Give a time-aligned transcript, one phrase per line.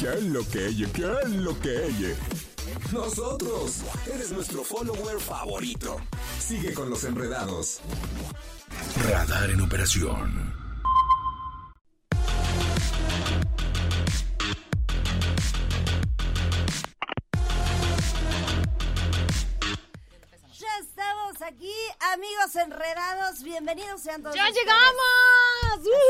[0.00, 0.88] ¿Quién lo que ella?
[0.94, 2.16] ¿Quién lo que ella?
[2.90, 3.82] Nosotros.
[4.06, 6.00] Eres nuestro follower favorito.
[6.38, 7.82] Sigue con los enredados.
[9.10, 10.54] Radar en operación.
[20.58, 21.74] Ya estamos aquí,
[22.14, 23.42] amigos enredados.
[23.42, 24.34] Bienvenidos sean todos.
[24.34, 24.64] ¡Ya ustedes.
[24.64, 25.80] llegamos!
[25.84, 26.09] Es.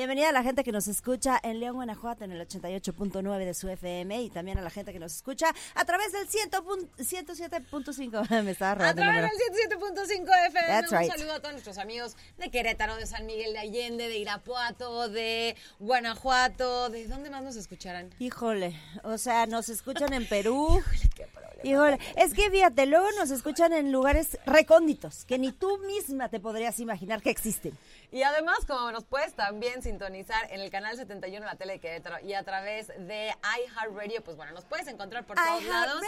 [0.00, 3.68] Bienvenida a la gente que nos escucha en León, Guanajuato, en el 88.9 de su
[3.68, 8.30] FM y también a la gente que nos escucha a través del 100 pun- 107.5.
[8.42, 9.30] Me estaba A robando el través
[9.68, 10.66] del 107.5 FM.
[10.68, 11.10] That's Un right.
[11.12, 15.54] saludo a todos nuestros amigos de Querétaro, de San Miguel de Allende, de Irapuato, de
[15.80, 16.88] Guanajuato.
[16.88, 18.08] ¿De dónde más nos escucharán?
[18.20, 20.82] Híjole, o sea, nos escuchan en Perú.
[21.62, 26.40] Híjole, es que fíjate, luego nos escuchan en lugares recónditos que ni tú misma te
[26.40, 27.76] podrías imaginar que existen.
[28.12, 31.80] Y además, como nos puedes también sintonizar en el canal 71 de la tele
[32.24, 36.02] y a través de iHeartRadio, pues bueno, nos puedes encontrar por todos lados.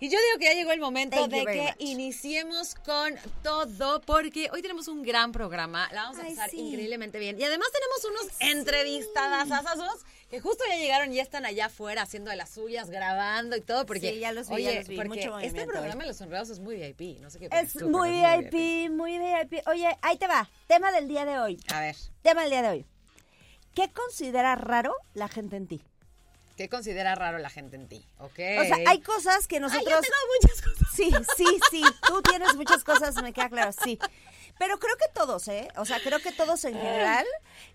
[0.00, 1.74] Y yo digo que ya llegó el momento de que much.
[1.78, 6.58] iniciemos con todo, porque hoy tenemos un gran programa, la vamos a pasar sí.
[6.58, 7.40] increíblemente bien.
[7.40, 12.02] Y además tenemos unos entrevistadas asazos que justo ya llegaron y ya están allá afuera
[12.02, 14.88] haciendo de las suyas, grabando y todo, porque, Sí, ya los vi, oye, ya los
[14.88, 17.46] vi, porque mucho este movimiento programa de los enredados es muy VIP, no sé qué
[17.46, 19.66] Es opinas tú, muy VIP, muy VIP.
[19.68, 20.50] Oye, ahí te va.
[20.66, 21.60] Tema del día de hoy.
[21.68, 22.86] A ver, Tema del día de hoy.
[23.74, 25.82] ¿Qué considera raro la gente en ti?
[26.56, 28.06] ¿Qué considera raro la gente en ti?
[28.18, 28.38] ¿Ok?
[28.60, 29.88] O sea, hay cosas que Ay, nosotros...
[29.90, 30.88] yo tengo muchas cosas.
[30.94, 31.82] Sí, sí, sí.
[32.06, 33.98] Tú tienes muchas cosas, me queda claro, sí.
[34.58, 35.68] Pero creo que todos, ¿eh?
[35.76, 37.26] O sea, creo que todos en general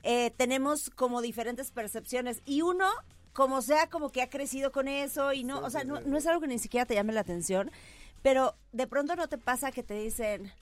[0.04, 2.42] eh, tenemos como diferentes percepciones.
[2.46, 2.90] Y uno,
[3.34, 6.26] como sea, como que ha crecido con eso y no, o sea, no, no es
[6.28, 7.72] algo que ni siquiera te llame la atención.
[8.22, 10.54] Pero de pronto no te pasa que te dicen,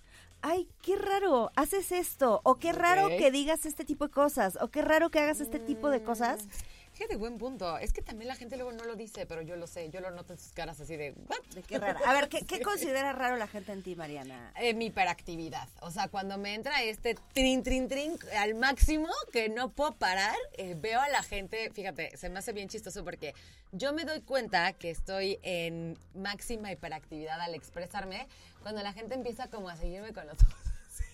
[0.41, 2.41] ay, qué raro, haces esto.
[2.43, 4.57] O qué raro que digas este tipo de cosas.
[4.61, 6.47] O qué raro que hagas este tipo de cosas.
[6.98, 7.78] Fíjate, buen punto.
[7.78, 9.92] Es que también la gente luego no lo dice, pero yo lo sé.
[9.92, 11.38] Yo lo noto en sus caras así de, ¿what?
[11.53, 12.00] De qué raro.
[12.03, 14.52] A ver, ¿qué, qué considera raro la gente en ti, Mariana?
[14.59, 15.68] Eh, mi hiperactividad.
[15.81, 20.36] O sea, cuando me entra este trin, trin, trin al máximo, que no puedo parar,
[20.57, 23.36] eh, veo a la gente, fíjate, se me hace bien chistoso porque
[23.74, 28.28] yo me doy cuenta que estoy en máxima hiperactividad al expresarme
[28.63, 30.56] cuando la gente empieza como a seguirme con los ojos.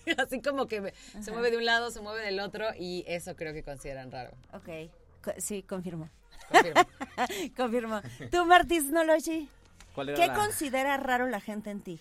[0.26, 3.36] así, como que me- se mueve de un lado, se mueve del otro y eso
[3.36, 4.30] creo que consideran raro.
[4.54, 4.90] Ok,
[5.38, 6.08] sí, confirmo.
[6.50, 6.80] Confirmo.
[7.56, 8.00] confirmo.
[8.30, 9.48] ¿Tú, Martis Nology?
[9.94, 12.00] ¿Cuál era ¿Qué la- considera raro la gente en ti?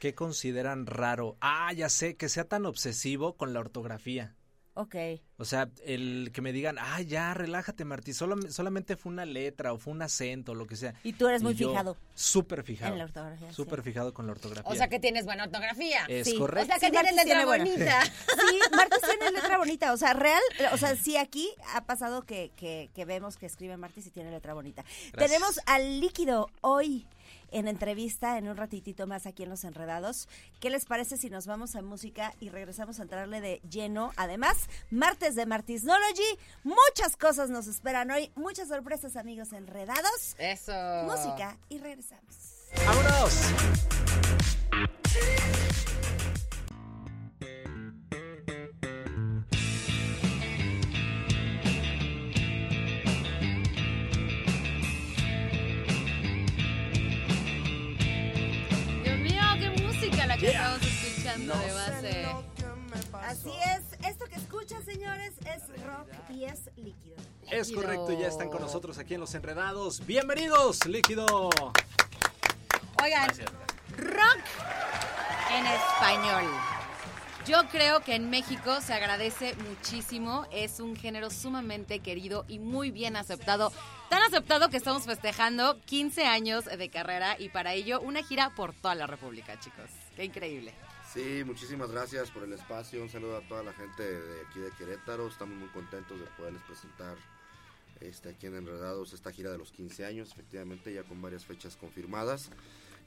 [0.00, 1.36] ¿Qué consideran raro?
[1.40, 4.34] Ah, ya sé, que sea tan obsesivo con la ortografía.
[4.74, 4.94] Ok.
[5.36, 9.72] O sea, el que me digan, ah, ya, relájate, Martí, solo, solamente fue una letra
[9.72, 10.94] o fue un acento, lo que sea.
[11.02, 11.96] Y tú eres muy yo, fijado.
[12.14, 12.92] Súper fijado.
[12.92, 13.90] En la ortografía, Súper sí.
[13.90, 14.70] fijado con la ortografía.
[14.70, 16.04] O sea que tienes buena ortografía.
[16.08, 16.36] Es Sí.
[16.36, 16.66] O correcto.
[16.68, 18.02] sea que Sí, tienes letra tiene bonita.
[18.50, 19.92] Sí, Martis tiene letra bonita.
[19.92, 20.40] O sea, real,
[20.72, 24.30] o sea, sí aquí ha pasado que, que, que vemos que escribe Martis y tiene
[24.30, 24.82] letra bonita.
[24.82, 25.16] Gracias.
[25.30, 27.06] Tenemos al líquido hoy
[27.50, 30.28] en entrevista en un ratitito más aquí en Los Enredados.
[30.60, 34.12] ¿Qué les parece si nos vamos a música y regresamos a entrarle de lleno?
[34.16, 34.56] Además,
[34.90, 40.34] martes de Martisnology, muchas cosas nos esperan hoy, muchas sorpresas amigos enredados.
[40.38, 40.72] Eso.
[41.04, 42.36] Música y regresamos.
[42.86, 43.40] ¡Vámonos!
[60.46, 62.26] Estamos escuchando de base.
[63.26, 67.16] Así es, esto que escuchan señores es rock y es líquido.
[67.50, 70.04] Es correcto, ya están con nosotros aquí en Los Enredados.
[70.06, 71.50] ¡Bienvenidos, Líquido!
[73.02, 73.28] Oigan,
[73.96, 74.38] rock
[75.52, 76.44] en español.
[77.46, 82.90] Yo creo que en México se agradece muchísimo, es un género sumamente querido y muy
[82.90, 83.72] bien aceptado.
[84.08, 88.74] Tan aceptado que estamos festejando 15 años de carrera y para ello una gira por
[88.74, 89.90] toda la República, chicos.
[90.24, 90.74] Increíble.
[91.12, 93.02] Sí, muchísimas gracias por el espacio.
[93.02, 95.26] Un saludo a toda la gente de aquí de Querétaro.
[95.26, 97.16] Estamos muy contentos de poderles presentar
[98.00, 101.76] este, aquí en Enredados esta gira de los 15 años, efectivamente ya con varias fechas
[101.76, 102.50] confirmadas.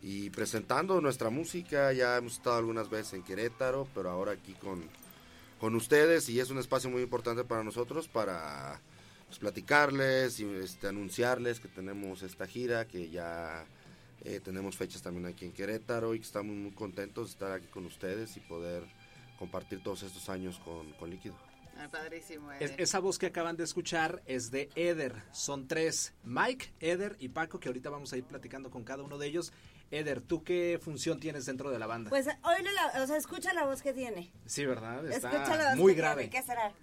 [0.02, 4.84] Y presentando nuestra música, ya hemos estado algunas veces en Querétaro, pero ahora aquí con,
[5.60, 8.82] con ustedes y es un espacio muy importante para nosotros para
[9.28, 13.66] pues, platicarles y este, anunciarles que tenemos esta gira, que ya
[14.24, 17.68] eh, tenemos fechas también aquí en Querétaro y que estamos muy contentos de estar aquí
[17.68, 18.84] con ustedes y poder
[19.38, 21.36] compartir todos estos años con, con Líquido.
[21.92, 22.52] padrísimo.
[22.54, 25.24] Es- esa voz que acaban de escuchar es de Eder.
[25.32, 29.18] Son tres, Mike, Eder y Paco, que ahorita vamos a ir platicando con cada uno
[29.18, 29.52] de ellos.
[29.92, 32.10] Eder, ¿tú qué función tienes dentro de la banda?
[32.10, 34.32] Pues oíle la, o sea, escucha la voz que tiene.
[34.46, 35.06] sí, ¿verdad?
[35.06, 36.28] escucha la Está voz muy que grave.
[36.30, 36.36] tiene.
[36.40, 36.74] ¿Qué será?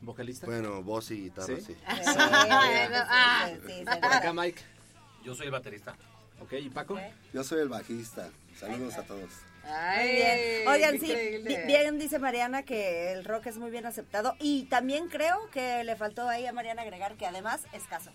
[0.00, 0.46] ¿Vocalista?
[0.46, 1.62] Bueno, voz y guitarra, ¿Sí?
[1.62, 1.74] sí.
[1.74, 3.48] Sí, Ah.
[3.50, 4.60] sí, sí, sí, Por acá, Mike.
[5.24, 5.96] Yo soy el baterista.
[6.40, 6.98] Ok, ¿y Paco?
[7.32, 8.30] Yo soy el bajista.
[8.58, 9.30] Saludos a todos.
[9.64, 10.68] Ay, Muy bien.
[10.68, 11.14] Oigan, sí,
[11.66, 15.96] bien dice Mariana que el rock es muy bien aceptado y también creo que le
[15.96, 18.12] faltó ahí a Mariana agregar que además es caso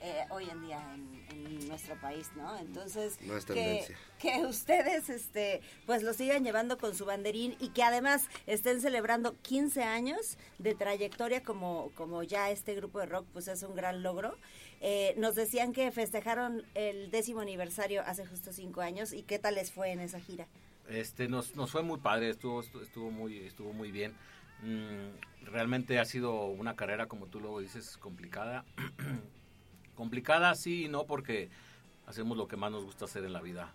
[0.00, 2.56] eh, hoy en día en, en nuestro país, ¿no?
[2.58, 3.86] Entonces, No es que,
[4.18, 9.36] que ustedes este, pues lo sigan llevando con su banderín y que además estén celebrando
[9.42, 14.02] 15 años de trayectoria como, como ya este grupo de rock, pues es un gran
[14.02, 14.36] logro.
[14.84, 19.54] Eh, nos decían que festejaron el décimo aniversario hace justo cinco años y qué tal
[19.54, 20.48] les fue en esa gira.
[20.88, 24.12] Este, nos, nos fue muy padre, estuvo, estu- estuvo muy, estuvo muy bien.
[24.62, 28.64] Mm, realmente ha sido una carrera, como tú lo dices, complicada.
[29.94, 31.48] complicada sí y no porque
[32.06, 33.72] hacemos lo que más nos gusta hacer en la vida.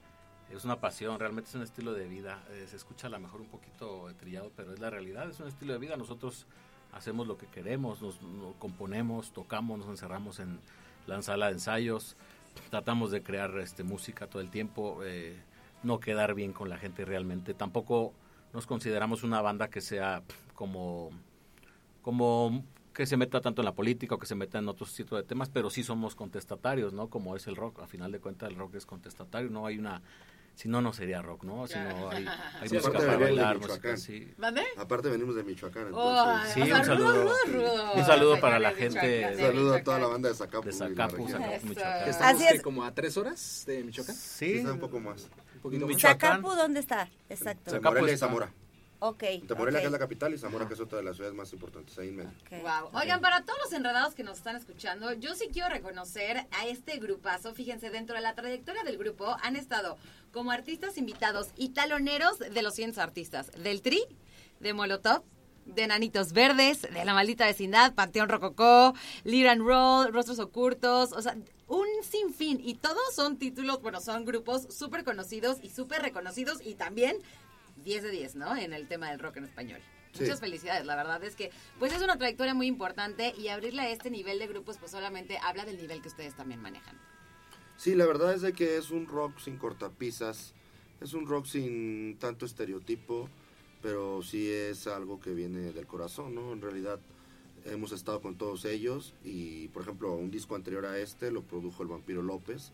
[0.52, 2.44] Es una pasión, realmente es un estilo de vida.
[2.52, 5.48] Eh, se escucha a lo mejor un poquito trillado, pero es la realidad, es un
[5.48, 5.98] estilo de vida.
[5.98, 6.46] Nosotros
[6.94, 10.60] hacemos lo que queremos, nos, nos componemos, tocamos, nos encerramos en
[11.08, 12.16] la sala de ensayos,
[12.70, 15.36] tratamos de crear este, música todo el tiempo, eh,
[15.84, 17.54] no quedar bien con la gente realmente.
[17.54, 18.14] Tampoco
[18.54, 20.24] nos consideramos una banda que sea
[20.54, 21.12] como,
[22.02, 22.64] como
[22.94, 25.24] que se meta tanto en la política o que se meta en otros tipos de
[25.24, 27.10] temas, pero sí somos contestatarios, ¿no?
[27.10, 27.82] Como es el rock.
[27.82, 30.02] A final de cuentas, el rock es contestatario, no hay una...
[30.58, 31.68] Si no, no sería rock, ¿no?
[31.68, 32.26] Si no, hay,
[32.60, 33.94] hay Sí, música para venimos de bailar, música Michoacán.
[33.94, 34.34] así.
[34.38, 34.64] ¿Mande?
[34.76, 36.54] Aparte venimos de Michoacán, Oh, entonces...
[36.56, 37.12] Sí, o sea, un saludo.
[37.14, 37.94] rudo, rudo, rudo.
[37.94, 40.02] Un saludo para la de gente Un de saludo a toda Michoacán.
[40.02, 40.66] la banda de Zacapu.
[40.66, 41.28] De Zacapu.
[41.30, 41.68] Zacapu.
[41.68, 42.10] Michoacán.
[42.10, 42.62] Estamos Así es.
[42.64, 44.16] como a tres horas de Michoacán.
[44.16, 45.30] Sí, Quizá un poco más.
[45.56, 45.96] Un poquito más.
[45.96, 46.32] Michoacán.
[46.38, 47.08] Zacapu, ¿dónde está?
[47.30, 47.70] Exacto.
[47.70, 48.52] Zacapu Morelia y está- Zamora.
[49.00, 49.24] Ok.
[49.24, 49.84] Entre Morelia, ok.
[49.84, 52.10] que es la capital, y Zamora, que es otra de las ciudades más importantes, ahí
[52.10, 52.32] en medio.
[52.50, 52.90] Wow.
[52.94, 56.98] Oigan, para todos los enredados que nos están escuchando, yo sí quiero reconocer a este
[56.98, 57.54] grupazo.
[57.54, 59.98] Fíjense, dentro de la trayectoria del grupo han estado
[60.32, 64.04] como artistas invitados y taloneros de los siguientes artistas: del Tri,
[64.60, 65.24] de Molotov,
[65.66, 71.22] de Nanitos Verdes, de La Maldita Vecindad, Panteón Rococó, Lead and Roll, Rostros Ocultos, o
[71.22, 71.36] sea,
[71.68, 72.60] un sinfín.
[72.64, 77.18] Y todos son títulos, bueno, son grupos súper conocidos y súper reconocidos y también
[77.84, 78.56] 10 de 10, ¿no?
[78.56, 79.80] En el tema del rock en español.
[80.14, 80.24] Sí.
[80.24, 83.90] Muchas felicidades, la verdad es que pues es una trayectoria muy importante y abrirle a
[83.90, 86.98] este nivel de grupos pues solamente habla del nivel que ustedes también manejan.
[87.78, 90.54] Sí, la verdad es de que es un rock sin cortapisas,
[91.02, 93.30] es un rock sin tanto estereotipo,
[93.84, 96.54] pero sí es algo que viene del corazón, ¿no?
[96.54, 97.00] En realidad
[97.66, 101.84] hemos estado con todos ellos y, por ejemplo, un disco anterior a este lo produjo
[101.84, 102.72] el Vampiro López,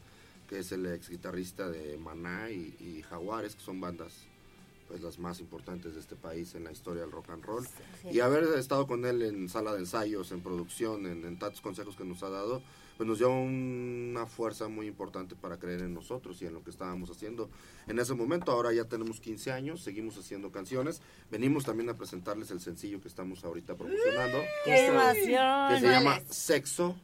[0.48, 4.28] que es el ex guitarrista de Maná y, y Jaguares, que son bandas
[4.88, 7.66] pues las más importantes de este país en la historia del rock and roll.
[8.02, 8.10] Sí.
[8.12, 11.96] Y haber estado con él en sala de ensayos, en producción, en, en tantos consejos
[11.96, 12.62] que nos ha dado,
[12.98, 16.70] pues nos dio una fuerza muy importante para creer en nosotros y en lo que
[16.70, 17.50] estábamos haciendo
[17.88, 18.52] en ese momento.
[18.52, 21.02] Ahora ya tenemos 15 años, seguimos haciendo canciones.
[21.32, 25.16] Venimos también a presentarles el sencillo que estamos ahorita promocionando, ¡Qué emoción!
[25.16, 26.22] que se ¿Cuál llama?
[26.30, 26.96] Sexo.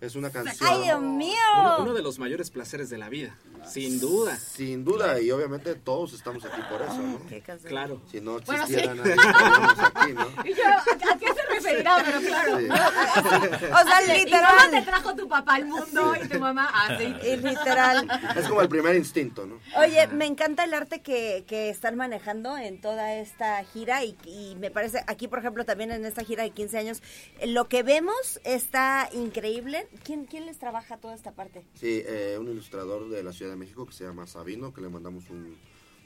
[0.00, 0.68] Es una canción...
[0.70, 1.34] ¡Ay, Dios mío!
[1.58, 3.36] Uno, uno de los mayores placeres de la vida,
[3.68, 4.36] sin duda.
[4.36, 7.26] Sin duda, y obviamente todos estamos aquí por eso, ¿no?
[7.28, 7.68] Qué canción.
[7.68, 8.00] Claro.
[8.10, 8.98] Si no Bueno, existiera sí.
[9.00, 10.28] nadie, estaríamos aquí, ¿no?
[10.44, 11.26] Y yo, ¿a, a qué
[11.60, 11.96] se referirá?
[12.04, 12.58] Pero claro.
[12.58, 12.68] Sí.
[13.68, 14.84] O sea, ¿Y cómo te literal.
[14.84, 16.68] trajo tu papá al mundo y tu mamá?
[16.72, 17.14] Ah, sí.
[17.26, 18.08] Y literal.
[18.36, 19.58] Es como el primer instinto, ¿no?
[19.76, 24.56] Oye, me encanta el arte que, que están manejando en toda esta gira y, y
[24.58, 27.02] me parece, aquí por ejemplo también en esta gira de 15 años,
[27.46, 29.88] lo que vemos está increíble.
[30.04, 31.64] ¿Quién, quién les trabaja toda esta parte?
[31.74, 34.88] Sí, eh, un ilustrador de la Ciudad de México que se llama Sabino, que le
[34.88, 35.56] mandamos un,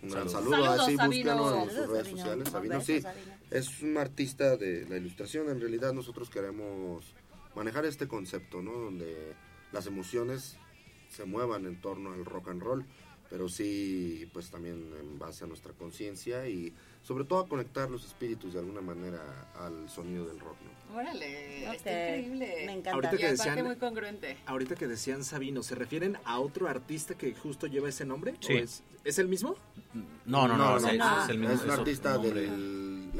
[0.03, 0.33] un gran Saludos.
[0.53, 0.65] saludo.
[0.65, 1.37] Saludos, Así Sabino.
[1.37, 2.17] búsquenlo en sus redes Sabino.
[2.17, 2.49] sociales.
[2.51, 3.33] Sabino, beso, sí, Sabino.
[3.51, 5.49] es un artista de la ilustración.
[5.51, 7.15] En realidad nosotros queremos
[7.55, 8.73] manejar este concepto, ¿no?
[8.73, 9.35] Donde
[9.73, 10.57] las emociones
[11.11, 12.85] se muevan en torno al rock and roll,
[13.33, 16.71] pero sí, pues también en base a nuestra conciencia y
[17.03, 20.57] sobre todo a conectar los espíritus de alguna manera al sonido del rock,
[20.91, 20.99] ¿no?
[20.99, 22.47] Órale, Ok, está increíble.
[22.67, 22.93] Me encanta.
[22.93, 24.37] Ahorita Y que decían- muy congruente.
[24.45, 28.35] Ahorita que decían Sabino, ¿se refieren a otro artista que justo lleva ese nombre?
[28.41, 28.53] Sí.
[28.53, 29.57] ¿O es, ¿Es el mismo?
[30.27, 31.23] No, no, no, No, es, no.
[31.25, 31.55] es el mismo.
[31.55, 32.47] es un artista nombre.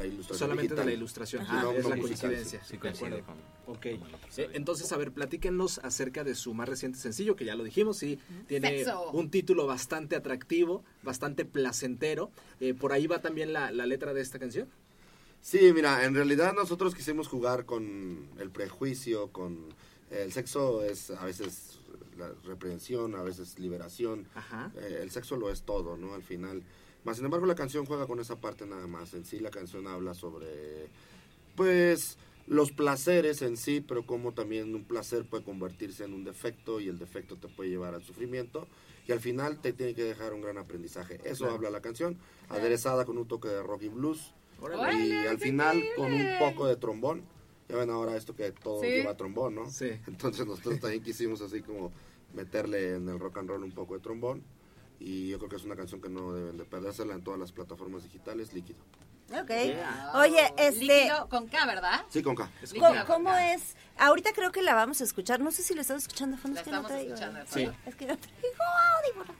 [0.07, 0.85] La ilustración Solamente digital.
[0.85, 1.41] de la ilustración.
[1.43, 1.59] Ajá.
[1.59, 2.63] Ah, no, es no la musical, coincidencia.
[2.63, 3.81] Sí, De coincide con- Ok.
[3.99, 7.63] con Eh, entonces, a ver, platíquenos acerca de su más reciente sencillo, que ya lo
[7.63, 9.11] dijimos, sí, tiene Sexo.
[9.11, 12.31] un título bastante atractivo, bastante placentero.
[12.59, 14.67] Eh, por ahí va también la, la letra de esta canción.
[15.41, 19.73] Sí, mira, en realidad nosotros quisimos jugar con el prejuicio, con
[20.09, 21.79] el sexo es a veces
[22.17, 24.25] la reprehensión, a veces liberación.
[24.35, 24.71] Ajá.
[24.77, 26.13] Eh, el sexo lo es todo, ¿no?
[26.13, 26.63] Al final.
[27.03, 29.13] Más sin embargo, la canción juega con esa parte nada más.
[29.13, 30.87] En sí, la canción habla sobre,
[31.55, 32.17] pues,
[32.47, 36.87] los placeres en sí, pero como también un placer puede convertirse en un defecto y
[36.87, 38.67] el defecto te puede llevar al sufrimiento.
[39.07, 41.19] Y al final te tiene que dejar un gran aprendizaje.
[41.25, 41.55] Eso Claro.
[41.55, 42.17] habla la canción,
[42.49, 44.33] aderezada con un toque de rock y blues.
[44.61, 44.81] Órale.
[44.81, 45.95] Órale, y al final increíble.
[45.97, 47.23] con un poco de trombón.
[47.67, 48.87] Ya ven ahora esto que todo Sí.
[48.87, 49.69] lleva trombón, ¿no?
[49.69, 49.89] Sí.
[50.07, 51.91] Entonces nosotros también quisimos así como
[52.33, 54.41] meterle en el rock and roll un poco de trombón.
[54.99, 57.51] Y yo creo que es una canción que no deben de perdérsela en todas las
[57.51, 58.79] plataformas digitales, líquido.
[59.31, 59.51] Ok.
[60.15, 60.85] Oye, este...
[60.85, 62.05] Líquido con K, ¿verdad?
[62.09, 62.49] Sí, con K.
[62.73, 63.05] ¿Cómo, Líquido.
[63.05, 63.75] cómo es?
[63.97, 65.39] Ahorita creo que la vamos a escuchar.
[65.39, 66.55] No sé si la estamos escuchando a fondo.
[66.55, 67.69] La es que no de Sí.
[67.85, 68.63] Es que no traigo
[68.97, 69.33] audífono.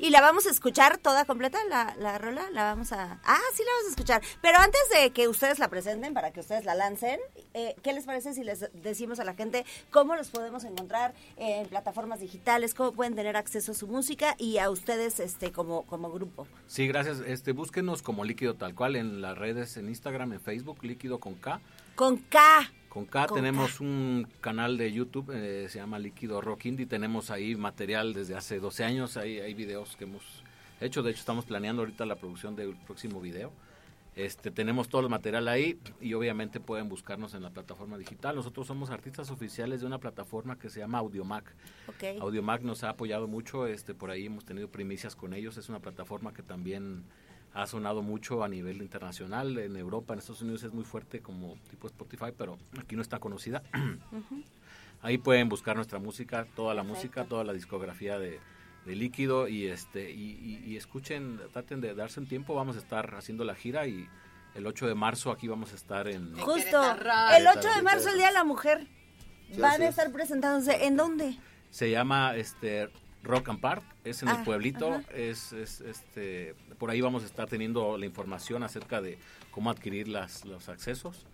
[0.00, 3.18] Y la vamos a escuchar toda completa, la, la rola, la vamos a...
[3.24, 4.22] Ah, sí la vamos a escuchar.
[4.40, 7.18] Pero antes de que ustedes la presenten, para que ustedes la lancen,
[7.52, 11.66] eh, ¿qué les parece si les decimos a la gente cómo los podemos encontrar en
[11.66, 16.12] plataformas digitales, cómo pueden tener acceso a su música y a ustedes este como, como
[16.12, 16.46] grupo?
[16.68, 17.18] Sí, gracias.
[17.26, 21.34] Este, búsquenos como líquido tal cual en las redes, en Instagram, en Facebook, líquido con
[21.34, 21.60] K.
[21.96, 22.70] Con K.
[22.88, 23.84] Con K Con tenemos K.
[23.84, 26.86] un canal de YouTube, eh, se llama Líquido Rock Indie.
[26.86, 30.22] Tenemos ahí material desde hace 12 años, hay, hay videos que hemos
[30.80, 31.02] hecho.
[31.02, 33.52] De hecho, estamos planeando ahorita la producción del próximo video.
[34.18, 38.34] Este, tenemos todo el material ahí y obviamente pueden buscarnos en la plataforma digital.
[38.34, 41.54] Nosotros somos artistas oficiales de una plataforma que se llama Audiomac.
[41.86, 42.20] Ok.
[42.20, 45.56] Audiomac nos ha apoyado mucho, este, por ahí hemos tenido primicias con ellos.
[45.56, 47.04] Es una plataforma que también
[47.54, 49.58] ha sonado mucho a nivel internacional.
[49.58, 53.18] En Europa, en Estados Unidos es muy fuerte como tipo Spotify, pero aquí no está
[53.18, 53.62] conocida.
[55.02, 58.40] Ahí pueden buscar nuestra música, toda la música, toda la discografía de,
[58.84, 62.54] de Líquido y este y, y- y escuchen, traten de darse un tiempo.
[62.54, 64.08] Vamos a estar haciendo la gira y
[64.56, 66.34] el 8 de marzo aquí vamos a estar en...
[66.38, 66.82] Justo.
[67.36, 68.88] El 8 de marzo, el Día de la Mujer.
[69.52, 69.90] Sí, Van a es.
[69.90, 70.84] estar presentándose.
[70.84, 71.38] ¿En dónde?
[71.70, 72.88] Se llama este
[73.22, 75.02] Rock and Park, es en Ah, el pueblito, ajá.
[75.14, 79.18] es, es, este por ahí vamos a estar teniendo la información acerca de
[79.50, 81.26] cómo adquirir las, los accesos.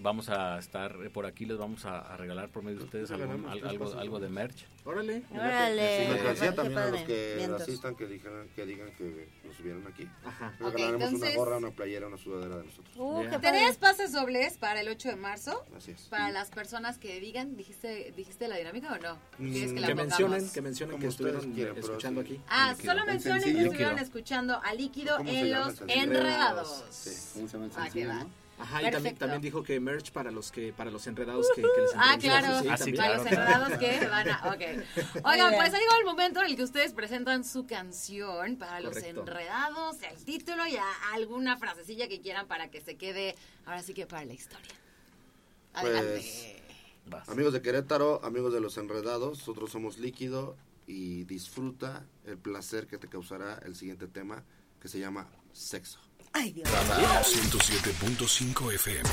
[0.00, 3.10] Vamos a estar eh, por aquí, les vamos a, a regalar por medio de ustedes
[3.10, 4.66] algún- al- algo, algo de merch.
[4.84, 5.22] Órale.
[5.30, 6.08] Órale.
[6.10, 7.62] Mercancía Qué también a los que Vientos.
[7.62, 10.06] asistan, que digan, que digan que nos subieron aquí.
[10.24, 10.52] Ajá.
[10.60, 12.94] Ok, Regalaremos entonces- una gorra, una playera, una sudadera de nosotros.
[12.96, 13.38] Uh, padre.
[13.50, 15.64] Tres pases dobles para el 8 de marzo.
[15.76, 16.02] Así es.
[16.10, 19.14] Para las personas que digan, ¿dijiste, dijiste la dinámica o no?
[19.38, 22.26] Mm, ¿Quieres que la Que mencionen, que mencionen que estuvieron quieran, pero escuchando sí.
[22.34, 22.40] aquí.
[22.48, 22.92] Ah, Líquido.
[22.92, 23.96] solo En mencionen que estuvieron Líquido.
[24.04, 26.84] escuchando a Líquido ¿Cómo se en los enredados.
[26.90, 27.10] Sí.
[27.34, 28.10] ¿Cómo se llama el Ah, sencillo,
[28.58, 31.66] Ajá, y también, también dijo que merch para los que para los enredados que, que
[31.80, 32.60] les Ah, claro.
[32.60, 32.92] Sí, Ah, sí.
[32.92, 33.22] Para claro.
[33.24, 34.42] los enredados que van a...
[34.48, 35.24] Ok.
[35.24, 38.96] Oigan, pues ha llegado el momento en el que ustedes presentan su canción para los
[38.96, 43.34] enredados, el título y a- alguna frasecilla que quieran para que se quede,
[43.66, 44.72] ahora sí que para la historia.
[45.74, 46.62] Adelante.
[47.10, 47.28] Pues.
[47.28, 50.56] Amigos de Querétaro, amigos de los enredados, nosotros somos Líquido
[50.86, 54.42] y disfruta el placer que te causará el siguiente tema
[54.80, 55.98] que se llama Sexo.
[56.36, 56.68] Ay, Dios.
[56.68, 59.08] 107.5 FM.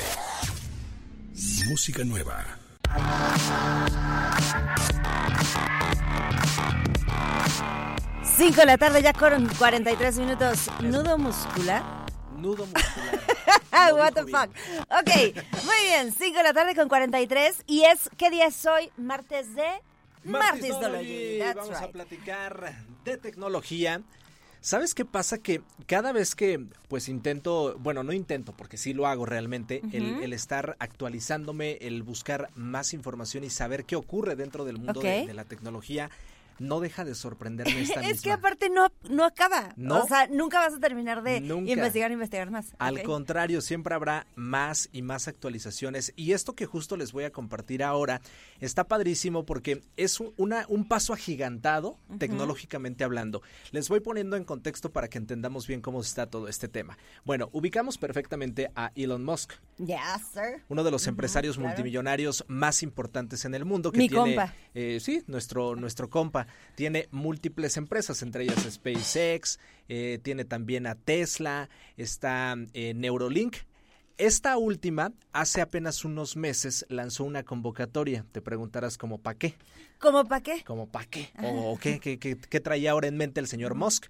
[1.68, 2.44] Música nueva.
[8.24, 10.68] Cinco de la tarde ya con 43 minutos.
[10.80, 11.84] Nudo muscular.
[12.38, 13.20] Nudo muscular.
[13.94, 14.36] What the bien.
[14.36, 14.50] fuck.
[14.90, 16.12] Ok, muy bien.
[16.12, 17.62] 5 de la tarde con 43.
[17.68, 18.90] Y es, ¿qué día es hoy?
[18.96, 19.80] Martes de...
[20.24, 20.74] Martes.
[20.80, 22.74] That's Vamos a platicar
[23.04, 24.02] de tecnología.
[24.62, 25.38] ¿Sabes qué pasa?
[25.38, 30.22] Que cada vez que pues intento, bueno, no intento porque sí lo hago realmente, el,
[30.22, 35.26] el estar actualizándome, el buscar más información y saber qué ocurre dentro del mundo de-
[35.26, 36.10] de, la tecnología,
[36.62, 39.72] no deja de sorprenderme esta Es que aparte no, no acaba.
[39.76, 40.02] No.
[40.02, 41.70] O sea, nunca vas a terminar de Nunca.
[41.72, 42.74] investigar, investigar más.
[42.78, 46.12] Al contrario, siempre habrá más y más actualizaciones.
[46.16, 48.20] Y esto que justo les voy a compartir ahora
[48.60, 53.42] está padrísimo porque es un- una, un paso agigantado tecnológicamente hablando.
[53.72, 56.96] Les voy poniendo en contexto para que entendamos bien cómo está todo este tema.
[57.24, 59.98] Bueno, ubicamos perfectamente a Elon Musk, Yes,
[60.32, 60.62] sir.
[60.68, 61.68] uno de los empresarios claro.
[61.70, 63.92] multimillonarios más importantes en el mundo.
[63.92, 64.54] Que Mi tiene, compa.
[64.74, 66.46] eh, sí, nuestro, nuestro compa.
[66.74, 73.56] Tiene múltiples empresas, entre ellas SpaceX, eh, tiene también a Tesla, está eh, Neurolink.
[74.18, 78.24] Esta última, hace apenas unos meses, lanzó una convocatoria.
[78.32, 79.54] Te preguntarás como para qué,
[79.98, 80.62] ¿Cómo para qué?
[80.64, 84.06] como para qué, o qué, qué, qué- qué traía ahora en mente el señor Musk.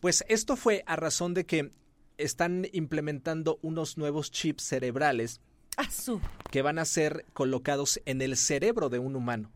[0.00, 1.72] Pues esto fue a razón de que
[2.18, 5.40] están implementando unos nuevos chips cerebrales
[5.78, 5.88] Ah,
[6.50, 9.50] que van a ser colocados en el cerebro de un humano.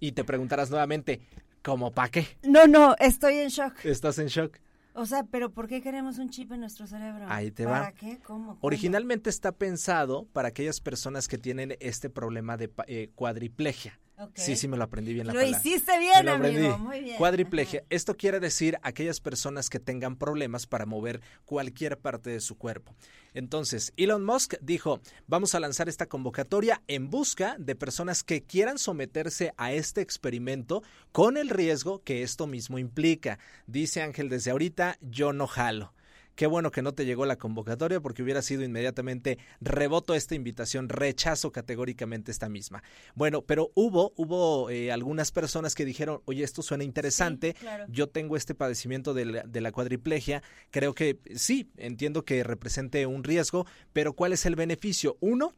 [0.00, 1.20] Y te preguntarás nuevamente,
[1.66, 2.28] ¿cómo para qué?
[2.44, 3.84] No, no, estoy en shock.
[3.84, 4.56] ¿Estás en shock?
[4.94, 7.26] O sea, pero ¿por qué queremos un chip en nuestro cerebro?
[7.28, 7.92] Ahí te ¿Para va.
[7.92, 8.18] qué?
[8.24, 8.46] ¿Cómo?
[8.50, 8.58] ¿Cómo?
[8.62, 13.98] Originalmente está pensado para aquellas personas que tienen este problema de pa- eh, cuadriplegia.
[14.34, 15.58] Sí, sí, me lo aprendí bien la Lo palabra.
[15.58, 16.78] hiciste bien, lo amigo.
[16.78, 17.16] Muy bien.
[17.18, 17.84] Cuadriplegia.
[17.90, 22.94] Esto quiere decir aquellas personas que tengan problemas para mover cualquier parte de su cuerpo.
[23.34, 28.78] Entonces, Elon Musk dijo, vamos a lanzar esta convocatoria en busca de personas que quieran
[28.78, 30.82] someterse a este experimento
[31.12, 33.38] con el riesgo que esto mismo implica.
[33.66, 35.92] Dice Ángel desde ahorita, yo no jalo.
[36.36, 40.90] Qué bueno que no te llegó la convocatoria porque hubiera sido inmediatamente reboto esta invitación,
[40.90, 42.82] rechazo categóricamente esta misma.
[43.14, 47.86] Bueno, pero hubo, hubo eh, algunas personas que dijeron, oye, esto suena interesante, claro.
[47.88, 53.06] yo tengo este padecimiento de la, de la cuadriplegia, creo que sí, entiendo que represente
[53.06, 55.16] un riesgo, pero ¿cuál es el beneficio?
[55.20, 55.54] Uno,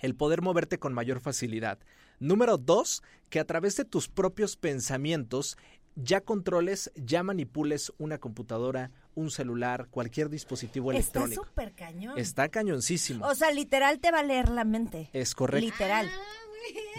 [0.00, 1.78] el poder moverte con mayor facilidad.
[2.18, 5.58] Número dos, que a través de tus propios pensamientos
[5.96, 11.44] ya controles, ya manipules una computadora, un celular, cualquier dispositivo Está electrónico.
[11.44, 12.18] súper cañón.
[12.18, 13.26] Está cañoncísimo.
[13.26, 15.08] O sea, literal te va a leer la mente.
[15.12, 15.64] Es correcto.
[15.66, 16.08] Literal.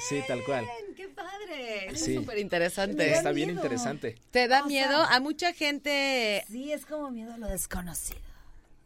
[0.09, 0.65] Sí, tal cual.
[0.95, 1.95] ¡Qué padre!
[1.95, 2.11] Sí.
[2.13, 3.11] Es súper interesante.
[3.13, 3.61] Está bien miedo.
[3.63, 4.15] interesante.
[4.31, 4.89] ¿Te da O miedo?
[5.05, 6.43] sea- a mucha gente...
[6.47, 8.19] Sí, es como miedo a lo desconocido.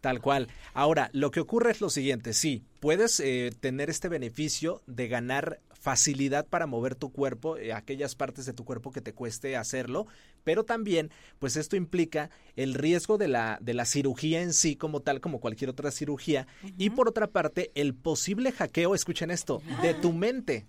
[0.01, 0.47] Tal cual.
[0.73, 5.59] Ahora, lo que ocurre es lo siguiente, sí, puedes eh, tener este beneficio de ganar
[5.81, 10.05] facilidad para mover tu cuerpo, eh, aquellas partes de tu cuerpo que te cueste hacerlo,
[10.43, 14.99] pero también, pues esto implica el riesgo de la, de la cirugía en sí como
[15.01, 19.93] tal, como cualquier otra cirugía, y por otra parte, el posible hackeo, escuchen esto, de
[19.93, 20.65] tu mente.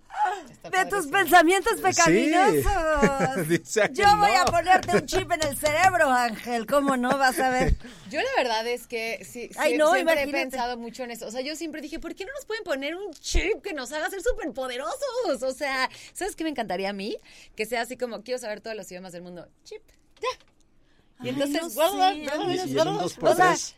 [0.63, 2.63] De tus pensamientos pecaminosos.
[3.93, 6.65] Yo voy a ponerte un chip en el cerebro, Ángel.
[6.65, 7.75] ¿Cómo no vas a ver?
[8.09, 10.51] Yo la verdad es que sí, sí, Ay, no, siempre he imagínate.
[10.51, 11.27] pensado mucho en eso.
[11.27, 13.91] O sea, yo siempre dije, ¿por qué no nos pueden poner un chip que nos
[13.91, 15.43] haga ser súper poderosos?
[15.43, 17.17] O sea, ¿sabes qué me encantaría a mí?
[17.55, 19.47] Que sea así como, quiero saber todos los idiomas del mundo.
[19.63, 19.81] Chip,
[20.21, 21.25] ya.
[21.25, 21.77] Y entonces,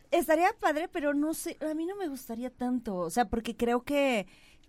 [0.10, 3.84] estaría padre, pero no sé, a mí no me gustaría tanto, o sea, porque creo
[3.84, 4.26] que,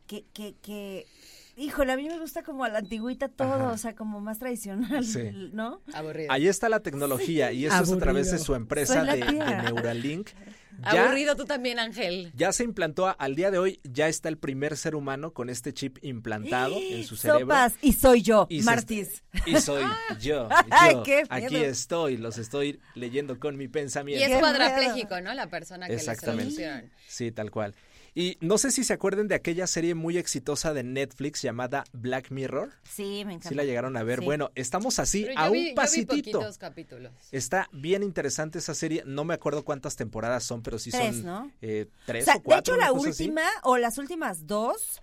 [0.06, 1.06] que, que, que,
[1.56, 3.70] híjole, a mí me gusta como a la antigüita todo, Ajá.
[3.72, 5.30] o sea, como más tradicional, Sí.
[5.52, 5.80] ¿no?
[5.94, 6.30] Aburrido.
[6.32, 9.18] Ahí está la tecnología y esto es a través de su empresa de.
[9.24, 10.30] Neuralink.
[10.92, 12.30] Ya- Aburrido tú también, Ángel.
[12.36, 15.48] Ya se implantó, a- al día de hoy ya está el primer ser humano con
[15.48, 17.46] este chip implantado en su cerebro.
[17.46, 19.24] Sopas, y soy yo, Y Martis.
[19.46, 19.82] Y soy
[20.20, 21.64] yo, Ay, qué Aquí miedo.
[21.64, 24.22] estoy, los estoy leyendo con mi Y pensamiento.
[24.22, 25.32] es Qué cuadrapléjico, ¿no?
[25.32, 26.44] La persona que le Exactamente.
[26.44, 26.90] solucionan.
[27.08, 27.74] Sí, tal cual.
[28.18, 32.30] Y no sé si se acuerden de aquella serie muy exitosa de Netflix llamada Black
[32.30, 32.72] Mirror.
[32.82, 33.50] Sí, me encanta.
[33.50, 34.20] Si la llegaron a ver.
[34.20, 34.24] Sí.
[34.24, 36.40] Bueno, estamos así Pero yo a vi, un yo vi pasitito.
[36.58, 37.12] capítulos.
[37.30, 39.02] Está bien interesante esa serie.
[39.04, 41.52] No me acuerdo cuántas temporadas son, pero sí Tres, son ¿no?
[41.60, 42.74] eh, tres O sea, o cuatro.
[42.74, 43.08] de hecho, la así.
[43.24, 45.02] última o las últimas dos,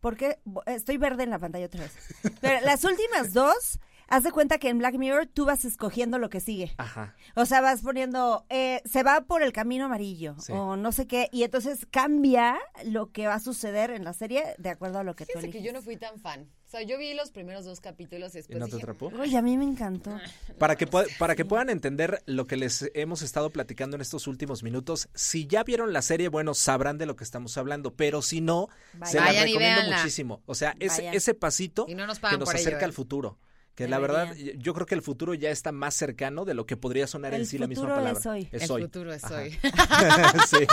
[0.00, 1.92] porque estoy verde en la pantalla otra vez.
[2.40, 6.28] Pero las últimas dos, haz de cuenta que en Black Mirror tú vas escogiendo lo
[6.30, 6.74] que sigue.
[6.78, 7.14] Ajá.
[7.34, 10.52] O sea, vas poniendo, eh, se va por el camino amarillo Sí.
[10.52, 14.44] o no sé qué, y entonces cambia lo que va a suceder en la serie
[14.58, 15.72] de acuerdo a lo que tú Fíjense que eliges.
[15.72, 16.48] yo no fui tan fan.
[16.66, 19.06] O sea, yo vi los primeros dos capítulos y ¿Y después no te dije, atrapó?
[19.08, 20.14] A mí me encantó.
[20.58, 20.86] Para que,
[21.18, 25.46] para que puedan entender lo que les hemos estado platicando en estos últimos minutos, si
[25.46, 28.68] ya vieron la serie, bueno, sabrán de lo que estamos hablando, pero si no,
[29.04, 30.42] se la recomiendo muchísimo.
[30.44, 31.14] O sea, ese, Vayan.
[31.14, 32.84] ese pasito Y no nos que nos ello, acerca ¿eh?
[32.84, 33.38] al futuro.
[33.78, 36.76] Que la verdad, yo creo que el futuro ya está más cercano de lo que
[36.76, 38.18] podría sonar El en sí la misma futuro palabra.
[38.18, 38.48] es hoy.
[38.50, 38.82] el hoy.
[38.82, 39.36] futuro es Ajá.
[39.36, 39.50] hoy.
[40.48, 40.66] sí.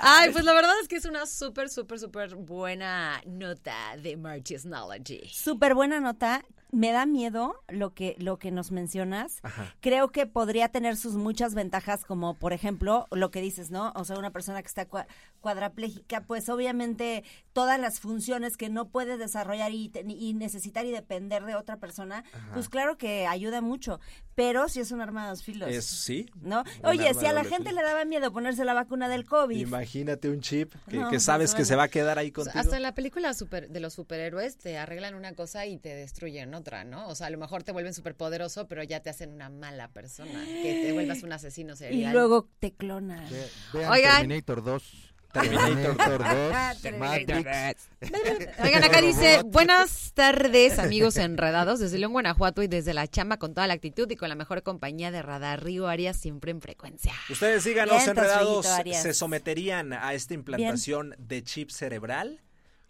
[0.00, 4.62] Ay, pues la verdad es que es una súper, súper, súper buena nota de March's
[4.62, 5.28] Knowledge.
[5.32, 6.44] Súper buena nota.
[6.70, 9.38] Me da miedo lo que, lo que nos mencionas.
[9.42, 9.74] Ajá.
[9.80, 13.92] Creo que podría tener sus muchas ventajas, como por ejemplo lo que dices, ¿no?
[13.96, 15.06] O sea, una persona que está cua-
[15.40, 21.44] cuadraplégica, pues obviamente todas las funciones que no puede desarrollar y, y necesitar y depender
[21.44, 23.98] de otra persona, pues claro que ayuda mucho.
[24.34, 25.68] Pero si es un arma de dos filos.
[25.70, 26.26] Es, sí.
[26.42, 26.62] ¿No?
[26.84, 27.80] Oye, si a la gente filo.
[27.80, 29.56] le daba miedo ponerse la vacuna del COVID.
[29.56, 31.66] Imagínate un chip que, No, que pues, sabes que bueno.
[31.66, 32.56] se va a quedar ahí contigo.
[32.58, 36.54] hasta en la película super, de los superhéroes te arreglan una cosa y te destruyen
[36.58, 37.08] otra, ¿no?
[37.08, 40.44] O sea, a lo mejor te vuelven superpoderoso, pero ya te hacen una mala persona,
[40.44, 42.12] que te vuelvas un asesino y serial.
[42.12, 43.28] luego te clonan.
[43.30, 44.16] Ve- vean Oigan.
[44.18, 45.14] Terminator 2.
[45.32, 46.98] Terminator 2.
[46.98, 47.88] Matrix.
[48.64, 53.52] Oigan, acá dice, buenas tardes, amigos enredados, desde León, Guanajuato y desde la chamba con
[53.54, 57.12] toda la actitud y con la mejor compañía de Radar Río Arias, siempre en frecuencia.
[57.28, 58.66] Ustedes díganos, Vientos, enredados.
[59.02, 62.40] ¿se someterían a esta implantación de chip cerebral?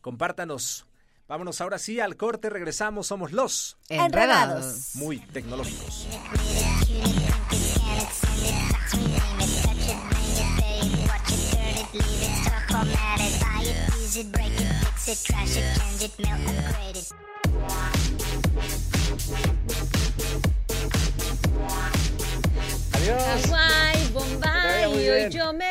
[0.00, 0.86] Compártanos.
[1.28, 4.92] Vámonos ahora sí al corte, regresamos, somos los Enredados.
[4.94, 6.08] muy tecnológicos.
[22.94, 23.48] Adiós.
[24.14, 25.67] Bombay, hoy yo me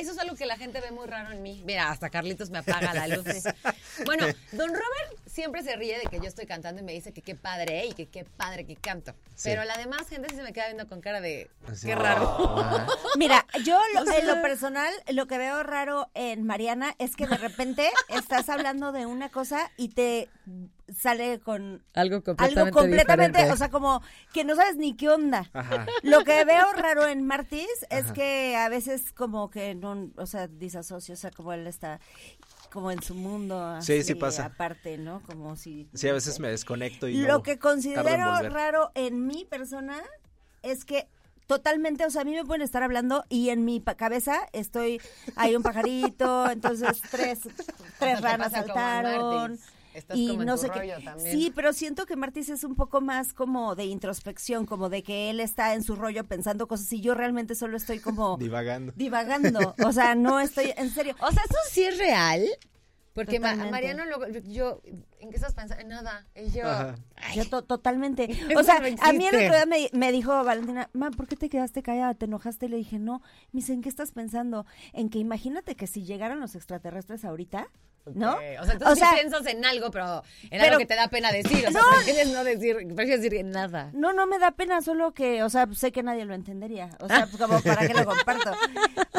[0.00, 1.62] eso es algo que la gente ve muy raro en mí.
[1.66, 3.24] Mira, hasta Carlitos me apaga la luz.
[4.06, 7.22] bueno, don Robert siempre se ríe de que yo estoy cantando y me dice que
[7.22, 9.12] qué padre y que qué padre que canto.
[9.34, 9.50] Sí.
[9.50, 11.86] Pero la demás gente sí se me queda viendo con cara de Así.
[11.86, 12.58] qué raro.
[12.58, 12.86] Ajá.
[13.16, 17.36] Mira, yo lo- en lo personal, lo que veo raro en Mariana es que de
[17.36, 20.28] repente estás hablando de una cosa y te
[20.96, 25.48] sale con Algo algo completamente, o sea, como que no sabes ni qué onda.
[25.52, 25.86] Ajá.
[26.02, 30.48] Lo que veo raro en Martis es que a veces como que no, o sea,
[30.48, 32.00] disasocio, o sea, como él está
[32.72, 33.76] como en su mundo.
[33.80, 34.46] Sí, sí así, pasa.
[34.46, 35.22] Aparte, ¿no?
[35.22, 35.88] Como si...
[35.94, 39.44] Sí, a veces me desconecto y Lo no que tardo en considero raro en mi
[39.44, 40.00] persona
[40.62, 41.08] es que
[41.50, 45.00] totalmente, o sea, a mí me pueden estar hablando y en mi cabeza estoy,
[45.34, 47.40] hay un pajarito, entonces tres,
[47.98, 49.58] tres ranas saltaron.
[49.94, 51.04] Estás Y como en no tu sé rollo qué.
[51.04, 51.32] también.
[51.32, 55.30] Sí, pero siento que Martis es un poco más como de introspección, como de que
[55.30, 58.92] él está en su rollo pensando cosas y yo realmente solo estoy como Divagando.
[58.96, 59.74] divagando.
[59.84, 61.14] O sea, no estoy, en serio.
[61.20, 62.46] O sea, eso sí es real.
[63.12, 63.56] Porque Ma-.
[63.56, 64.80] Mariano, luego, yo,
[65.18, 65.82] ¿en qué estás pensando?
[65.82, 66.28] En nada.
[66.36, 66.62] Y yo,
[67.16, 68.28] ay, Yo to- totalmente.
[68.56, 71.34] O sea, no a mí el otro día me, me dijo Valentina, ma, ¿por qué
[71.34, 72.14] te quedaste callada?
[72.14, 72.68] ¿Te enojaste?
[72.68, 73.20] Le dije, no.
[73.50, 74.64] Me dice, ¿en qué estás pensando?
[74.92, 77.66] En que imagínate que si llegaran los extraterrestres ahorita,
[78.06, 78.34] ¿no?
[78.60, 80.96] O sea, tú O sí sea, piensas en algo, pero en pero- algo que te
[80.96, 81.66] da pena decir.
[81.68, 81.88] O sea, No.
[81.96, 83.90] prefieres no decir, prefieres decir nada.
[83.94, 86.90] No, no me da pena, solo que, o sea, sé que nadie lo entendería.
[87.00, 88.52] O sea, pues, como para qué lo comparto.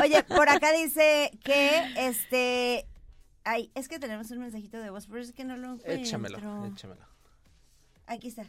[0.01, 2.87] Oye, por acá dice que, este,
[3.43, 5.93] ay, es que tenemos un mensajito de voz, pero es que no lo encuentro.
[5.93, 6.37] Échamelo,
[6.73, 7.05] échamelo.
[8.07, 8.45] Aquí está.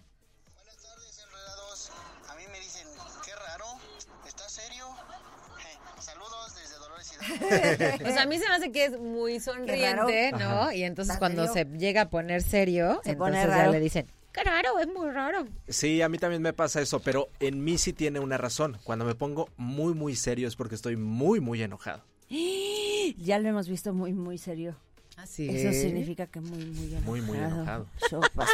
[8.01, 10.33] Pues a mí se me hace que es muy sonriente.
[10.33, 10.37] ¿no?
[10.37, 10.75] Ajá.
[10.75, 13.73] Y entonces ¿En cuando se llega a poner serio, Se pone entonces ya raro.
[13.73, 15.47] le dicen, qué raro, es muy raro.
[15.69, 18.79] Sí, a mí también me pasa eso, pero en mí sí tiene una razón.
[18.85, 22.05] Cuando me pongo muy, muy serio es porque estoy muy, muy enojado.
[23.19, 24.77] Ya lo hemos visto muy, muy serio.
[25.23, 27.07] Así Eso significa que muy, muy enojado.
[27.11, 27.87] Muy, muy enojado.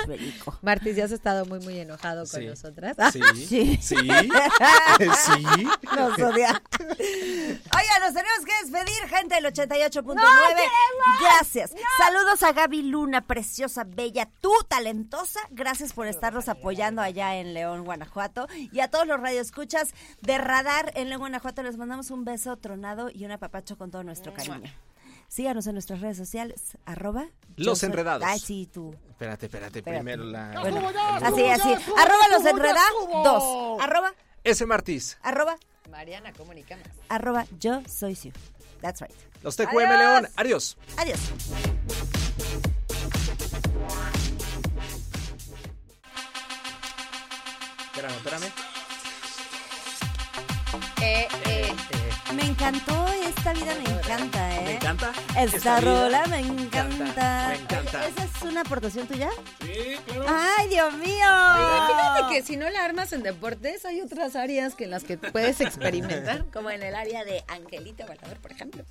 [0.06, 0.58] Perico.
[0.62, 2.46] Martis, ya has estado muy, muy enojado con Sí.
[2.46, 2.94] nosotras.
[3.12, 3.78] Sí, Sí.
[3.80, 5.66] sí, sí.
[5.96, 6.62] Nos odia.
[6.78, 10.14] Oiga, nos tenemos que despedir, gente del 88.9.
[11.20, 11.72] Gracias.
[11.96, 15.40] Saludos a Gaby Luna, preciosa, bella, tú talentosa.
[15.50, 18.46] Gracias por estarnos apoyando allá en León, Guanajuato.
[18.72, 23.08] Y a todos los radioescuchas de Radar en León, Guanajuato, les mandamos un beso tronado
[23.10, 24.70] y un apapacho con todo nuestro cariño.
[25.28, 27.26] Síganos en nuestras redes sociales, arroba.
[27.56, 28.24] Los soy- Enredados.
[28.26, 28.94] Ay, sí, tú.
[29.10, 30.02] Espérate, espérate, Espérate.
[30.02, 30.58] primero la...
[30.60, 31.68] Bueno, el- así, así.
[31.96, 33.80] Arroba los enredados.
[33.82, 34.14] Arroba,
[34.44, 35.56] Ese Martis, arroba,
[35.90, 36.86] Mariana, comunicamos.
[37.08, 38.32] arroba, yo soy Siu.
[38.80, 39.12] That's right.
[39.42, 40.76] los TQM León, adiós.
[40.96, 41.18] Adiós.
[47.92, 48.52] Espérame, espérame.
[51.02, 51.72] Eh, eh.
[52.34, 54.64] Me encantó esta vida, me encanta, ¿eh?
[54.64, 55.12] Me encanta.
[55.36, 57.48] Esta rola me encanta.
[57.48, 58.06] Me encanta.
[58.08, 59.30] ¿Esa es una aportación tuya?
[59.60, 60.24] Sí, claro.
[60.28, 61.26] ¡Ay, Dios mío!
[61.88, 65.16] Fíjate que si no la armas en deportes, hay otras áreas que en las que
[65.18, 68.84] puedes experimentar, como en el área de Angelita Balaber, por ejemplo.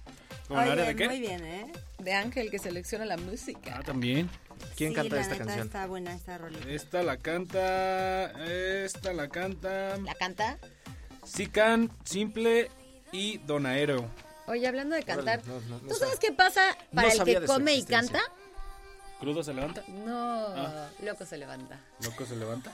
[0.48, 1.08] ¿Con el área Oye, de qué?
[1.08, 1.72] Muy bien, ¿eh?
[2.00, 3.76] De Ángel que selecciona la música.
[3.78, 4.30] Ah, también.
[4.76, 5.68] ¿Quién Sí, canta la esta neta canción?
[5.68, 6.70] Está buena esta rolita.
[6.70, 8.26] Esta la canta.
[8.48, 9.98] Esta la canta.
[9.98, 10.58] ¿La canta?
[11.24, 12.70] Sican, Simple
[13.12, 14.06] y Donaero.
[14.48, 17.24] Oye, hablando de cantar, no, no, no ¿tú sab- sabes qué pasa no para el
[17.24, 18.22] que come y canta?
[19.20, 19.84] ¿Crudo se levanta?
[19.88, 20.90] No, Ah.
[21.02, 21.80] loco se levanta.
[22.04, 22.72] ¿Loco se levanta?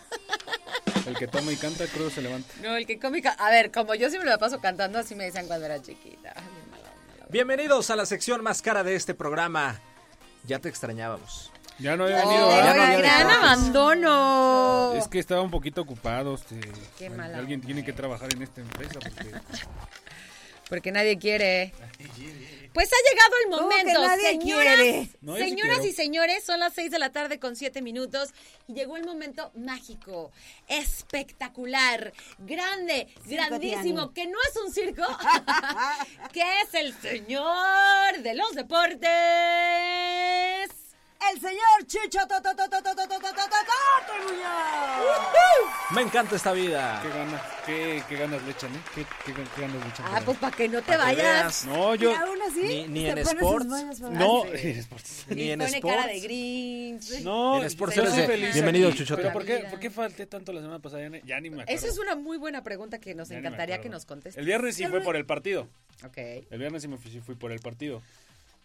[1.07, 2.53] El que toma y canta, crudo se levanta.
[2.61, 3.45] No, el que come y canta.
[3.45, 6.33] A ver, como yo siempre me la paso cantando, así me decían cuando era chiquita.
[6.35, 7.27] Ay, mala.
[7.29, 9.79] Bienvenidos a la sección más cara de este programa.
[10.45, 11.49] Ya te extrañábamos.
[11.83, 12.75] Ya no había Oh, venido, ya ¿verdad?
[12.77, 14.93] no había gran abandono.
[14.95, 16.35] Es que estaba un poquito ocupado.
[16.35, 16.61] Este,
[16.97, 18.99] Qué mala alguien tiene que trabajar en esta empresa.
[19.01, 19.31] Porque...
[20.69, 21.73] Porque nadie quiere.
[22.73, 25.09] Pues ha llegado el ¿Cómo momento, señoras?
[25.21, 25.55] No, sí
[25.89, 28.29] y señores, son las 6 de la tarde con 7 minutos
[28.67, 30.31] y llegó el momento mágico,
[30.67, 34.13] espectacular, grande, grandísimo, Tiani.
[34.13, 35.03] que no es un circo,
[36.33, 39.09] que es el señor de los deportes
[41.31, 42.19] el señor Chicho
[45.95, 46.99] Me encanta esta vida.
[47.03, 48.79] Qué ganas, qué, qué ganas le echan, ¿eh?
[48.95, 50.05] Qué, qué, qué ganas le echan.
[50.09, 51.65] Ah, pues para que no te vayas.
[51.65, 52.15] No, yo.
[52.15, 53.65] Aún así, ni, en sports.
[53.65, 55.25] No, en sports.
[55.29, 57.23] Ni en sports.
[57.23, 57.95] No, en sports.
[58.53, 59.17] Bienvenido, Chucho.
[59.31, 61.07] ¿por qué, ¿por qué falté tanto la semana pasada?
[61.23, 61.79] Ya ni me acuerdo.
[61.79, 64.39] Esa es una muy buena pregunta que nos encantaría que nos contestes.
[64.39, 65.67] El viernes sí fue por el partido.
[66.05, 66.17] Ok.
[66.17, 68.01] El viernes sí me fui por el partido.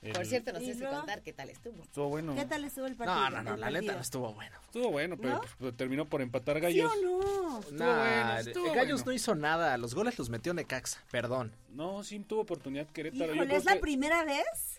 [0.00, 0.98] El- Por cierto, nos ¿Y tienes que luego?
[0.98, 1.82] contar qué tal estuvo.
[1.82, 2.34] Estuvo bueno.
[2.37, 3.18] ¿Qué tal estuvo el partido?
[3.18, 4.56] No, no, no, la neta no estuvo bueno.
[4.66, 5.40] Estuvo bueno, pero ¿No?
[5.58, 6.92] pues, terminó por empatar ¿Sí gallos.
[6.92, 7.61] o no?
[7.72, 9.04] Nah, bueno, estuvo Gallos bueno.
[9.06, 9.76] no hizo nada.
[9.76, 11.02] Los goles los metió Necaxa.
[11.11, 11.52] Perdón.
[11.70, 13.34] No, sí tuvo oportunidad Querétaro.
[13.34, 14.77] Híjole, ¿es la que- primera vez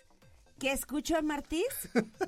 [0.60, 1.64] que escucho a Martís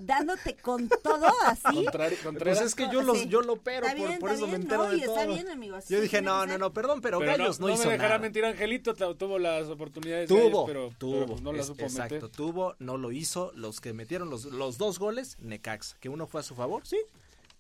[0.01, 1.62] dándote con todo así.
[1.85, 3.29] Contrari- Pues es que yo, los, Sí.
[3.29, 5.01] yo lo pero, Está por, bien, por está eso me bien, entero no, de y
[5.03, 5.35] está todo.
[5.35, 7.90] bien, amigo, yo dije, no, no, no, perdón, pero, Pero Gallos no, no, hizo me
[7.92, 8.18] dejará nada.
[8.21, 10.29] mentir Angelito, tu- tuvo las oportunidades.
[10.29, 12.29] Tuvo, Gallos, pero, tuvo, pero no las supo exacto, meter.
[12.31, 13.53] tuvo, no lo hizo.
[13.55, 16.97] Los que metieron los, los dos goles, Necaxa, que uno fue a su favor, sí,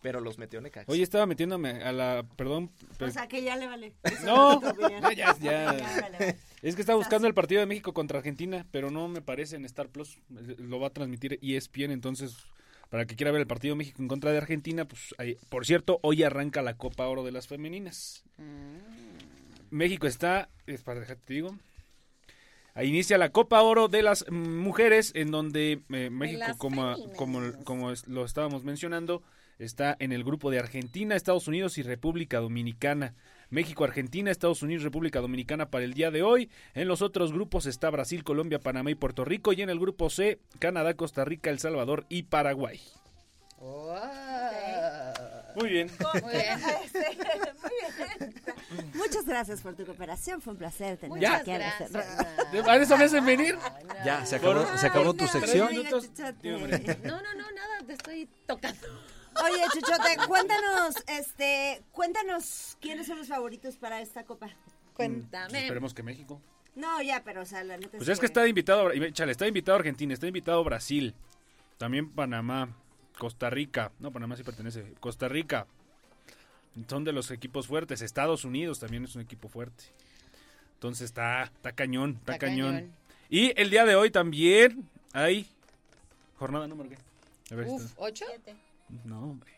[0.00, 0.90] pero los metió Necaxa.
[0.90, 2.24] Oye, estaba metiéndome a la.
[2.36, 2.70] Perdón.
[2.82, 3.92] O pero- sea, que ya le vale.
[4.24, 5.00] no, opinión.
[5.02, 5.74] no, ya, ya.
[5.76, 6.38] Ya, vale, vale.
[6.62, 9.64] Es que estaba buscando el partido de México contra Argentina, pero no me parece en
[9.64, 10.18] Star Plus.
[10.58, 12.36] Lo va a transmitir ESPN, entonces,
[12.88, 15.66] para que quiera ver el partido de México en contra de Argentina, pues, ahí- por
[15.66, 18.22] cierto, hoy arranca la Copa Oro de las Femeninas.
[19.70, 21.56] México está, es para dejarte te digo,
[22.74, 27.40] ahí inicia la Copa Oro de las mm, mujeres, en donde eh, México, como, como,
[27.64, 29.22] como lo estábamos mencionando,
[29.58, 33.14] está en el grupo de Argentina, Estados Unidos y República Dominicana.
[33.52, 36.50] México, Argentina, Estados Unidos, República Dominicana para el día de hoy.
[36.74, 39.52] En los otros grupos está Brasil, Colombia, Panamá y Puerto Rico.
[39.52, 42.80] Y en el grupo C, Canadá, Costa Rica, El Salvador y Paraguay.
[45.54, 45.90] Muy bien.
[46.22, 46.60] Muy bien.
[47.62, 47.70] Muy
[48.18, 48.92] bien.
[48.94, 50.40] Muchas gracias por tu cooperación.
[50.40, 51.36] Fue un placer tenerte Ya.
[51.36, 51.50] aquí.
[51.50, 53.56] ¿A eso me hacen venir?
[54.02, 55.68] ya, se acabó, se acabó tu sección.
[55.74, 58.88] No, no, no, nada, te estoy tocando.
[59.44, 64.50] Oye, Chuchote, cuéntanos, este, cuéntanos quiénes son los favoritos para esta copa.
[64.94, 65.50] Cuéntame.
[65.50, 66.40] Pues esperemos que México.
[66.74, 69.76] No, ya, pero o sea, la neta Pues es que está invitado, échale, está invitado
[69.78, 71.14] Argentina, está invitado Brasil,
[71.76, 72.74] también Panamá,
[73.18, 75.66] Costa Rica, no, Panamá sí pertenece, Costa Rica,
[76.88, 79.84] son de los equipos fuertes, Estados Unidos también es un equipo fuerte.
[80.74, 82.74] Entonces está, está cañón, está, Está cañón.
[82.74, 82.92] cañón.
[83.28, 85.46] Y el día de hoy también hay
[86.38, 86.98] jornada número qué?
[87.52, 88.24] A ver, Uf, ¿ocho?
[89.04, 89.52] No, hombre,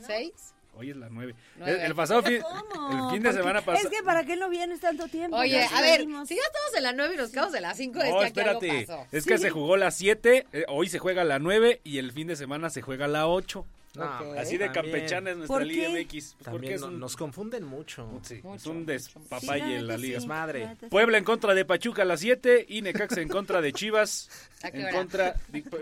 [0.00, 0.32] ¿Seis?
[0.74, 1.34] hoy es la nueve.
[1.56, 1.80] Nueve.
[1.80, 3.08] El, el pasado fin, ¿Cómo?
[3.08, 3.88] el fin de semana pasado.
[3.88, 5.36] Es que para qué no vienes tanto tiempo.
[5.36, 6.28] Oye, Ya a ver, salimos.
[6.28, 8.24] si ya estamos en la nueve y nos quedamos en la cinco, es No, que
[8.26, 8.86] aquí algo espérate.
[8.86, 9.06] pasó.
[9.12, 12.36] Es que se jugó la 7, hoy se juega la 9 y el fin de
[12.36, 13.66] semana se juega la 8.
[13.94, 14.04] No,
[14.38, 15.90] Así de campechana es nuestra ¿Por Liga?
[15.90, 16.08] MX.
[16.08, 18.08] Pues porque También es no- un, nos confunden mucho.
[18.22, 20.18] sí, es Mucho, un Sí, despapalle la en la liga.
[20.20, 20.76] sí, Madre.
[20.80, 20.86] sí.
[20.86, 24.30] Puebla en contra de Pachuca a las 7 y Necaxa en contra de Chivas.
[24.62, 24.92] ¿A qué en hora?
[24.96, 25.34] contra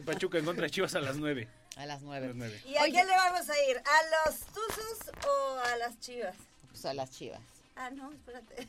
[0.05, 1.47] Pachuca en contra de Chivas a las 9.
[1.81, 2.27] A las A nueve.
[2.29, 2.61] las 9.
[2.67, 3.79] ¿Y a quién le vamos a ir?
[3.79, 6.35] ¿A los Tuzos o a las Chivas?
[6.71, 7.41] Pues a las chivas.
[7.77, 8.69] Ah, no, espérate.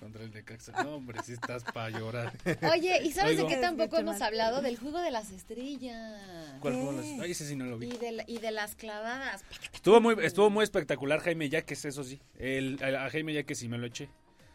[0.00, 0.82] Contra el Necaxa.
[0.82, 2.32] No, hombre, si estás para llorar.
[2.72, 3.48] Oye, ¿y sabes Oigo.
[3.48, 4.60] de qué tampoco hemos hablado?
[4.62, 6.20] Del juego de las estrellas.
[6.60, 7.88] ¿Cuál fue las- Ay, ese sí no lo vi.
[7.90, 9.42] Y de, la- y de las clavadas.
[9.72, 12.20] Estuvo muy, estuvo muy espectacular Jaime Yaques, eso sí.
[12.38, 14.08] El, a Jaime Yaques sí me lo eché.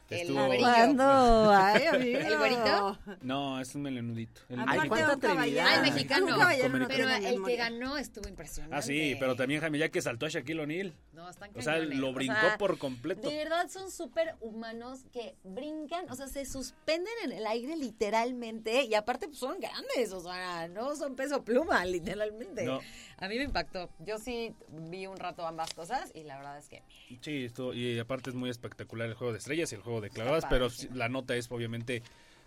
[0.09, 0.69] El Estuvo- güerito.
[0.69, 1.51] ¿Cuándo?
[1.51, 2.19] Ay, amigo.
[2.19, 2.99] ¿El güerito?
[3.21, 4.41] No, es un melenudito.
[4.49, 5.31] El- cuánta.
[5.39, 6.25] Ay, mexicano.
[6.27, 8.75] Un caballero no Pero el que ganó estuvo impresionante.
[8.75, 10.93] Ah, sí, pero también Jaime Yaques saltó a Shaquille O'Neal.
[11.13, 11.97] No, están O sea, cañones.
[11.99, 13.29] lo O brincó sea, por completo.
[13.29, 18.83] De verdad son súper humanos que brincan, o sea, se suspenden en el aire literalmente
[18.85, 22.63] y aparte pues, son grandes, o sea, no son peso pluma, literalmente.
[22.63, 22.79] No.
[23.21, 23.89] A mí me impactó.
[23.99, 26.81] Yo sí vi un rato ambas cosas y la verdad es que
[27.21, 30.09] Sí, esto, y aparte es muy espectacular el juego de estrellas y el juego de
[30.09, 32.01] clavadas, pero la nota es obviamente,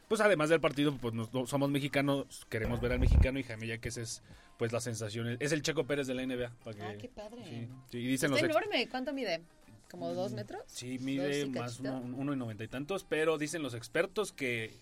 [0.08, 3.66] pues además del partido, pues nos- no- somos mexicanos, queremos ver al mexicano y Jaime
[3.66, 4.22] Yaques es
[4.58, 6.52] pues la sensación, es el Checo Pérez de la NBA.
[6.62, 7.44] Para que, Ah, qué padre.
[7.44, 8.88] Sí, sí, y dicen está los ex- enorme.
[8.88, 9.42] ¿Cuánto mide?
[9.90, 10.62] ¿Como dos metros?
[10.68, 14.72] Sí, mide más uno, uno y noventa y tantos, pero dicen los expertos que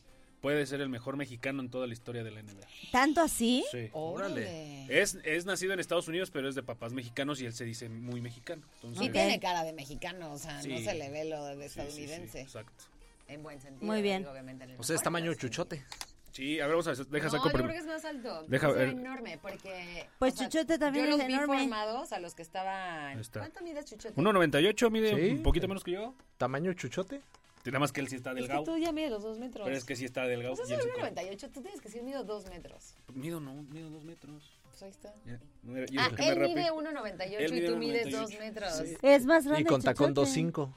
[0.41, 2.67] puede ser el mejor mexicano en toda la historia de la NBA.
[2.93, 3.65] ¿Tanto así?
[3.71, 3.89] Sí.
[3.93, 4.87] Órale.
[4.89, 7.89] Es, es nacido en Estados Unidos, pero es de papás mexicanos y él se dice
[7.89, 8.63] muy mexicano.
[8.77, 9.13] Entonces, Sí Ok.
[9.13, 11.81] tiene cara de mexicano, o sea, no se le ve lo de sí, sí, sí,
[11.81, 12.41] estadounidense.
[12.41, 12.85] exacto.
[13.29, 13.87] En buen sentido.
[13.87, 14.27] Muy bien.
[14.27, 15.85] obviamente, en el O sea, es tamaño chuchote.
[16.33, 18.45] Sí, a ver, vamos a deja no, saco yo creo que es más alto.
[18.47, 18.91] Deja ver.
[18.91, 20.07] enorme, porque...
[20.21, 21.59] Pues sea, Chuchote también yo es los vi enorme.
[21.59, 23.21] formados a los que estaban...
[23.33, 24.15] ¿Cuánto mide Chuchote?
[24.15, 25.31] 1.98, mide Sí.
[25.37, 26.15] un poquito menos que yo.
[26.39, 27.21] ¿Tamaño chuchote?
[27.67, 28.65] Nada más que él sí está Es que delgado.
[28.65, 29.65] tú ya mides los dos metros.
[29.65, 30.57] Pero es que sí está delgado.
[30.57, 31.11] Sí come.
[31.13, 32.95] 1,98, tú tienes que decir mido dos metros.
[33.15, 34.51] Mido no, mido dos metros.
[34.65, 35.15] Pues ahí está.
[35.27, 38.21] Ya, no era- y Ah, él mide 1,98 Él y tú mides 1,98.
[38.21, 38.73] dos metros.
[38.77, 38.97] Sí.
[39.03, 39.63] Es más grande.
[39.63, 40.31] Y con tacón Chuchote.
[40.31, 40.73] 2.5.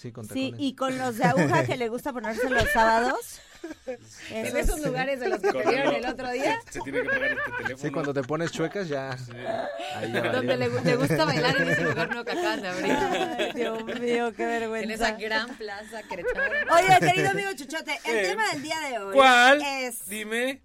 [0.00, 3.40] Sí, con Sí, y con los de aguja que le gusta ponerse los sábados.
[4.30, 7.08] En Esos- lugares de los que te Con vieron el- otro día, Se tiene que
[7.08, 7.78] pegar este teléfono.
[7.78, 9.10] Sí, cuando te pones chuecas ya.
[9.96, 12.92] Ahí ya donde le, le gusta bailar en ese lugar que acaban de abrir.
[12.92, 14.84] Ay, Dios mío, qué vergüenza.
[14.84, 16.74] En esa gran plaza Querétaro.
[16.76, 18.28] Oye, querido amigo Chuchote, el ¿Qué?
[18.28, 19.60] tema del día de hoy ¿Cuál?
[19.62, 20.62] es Dime.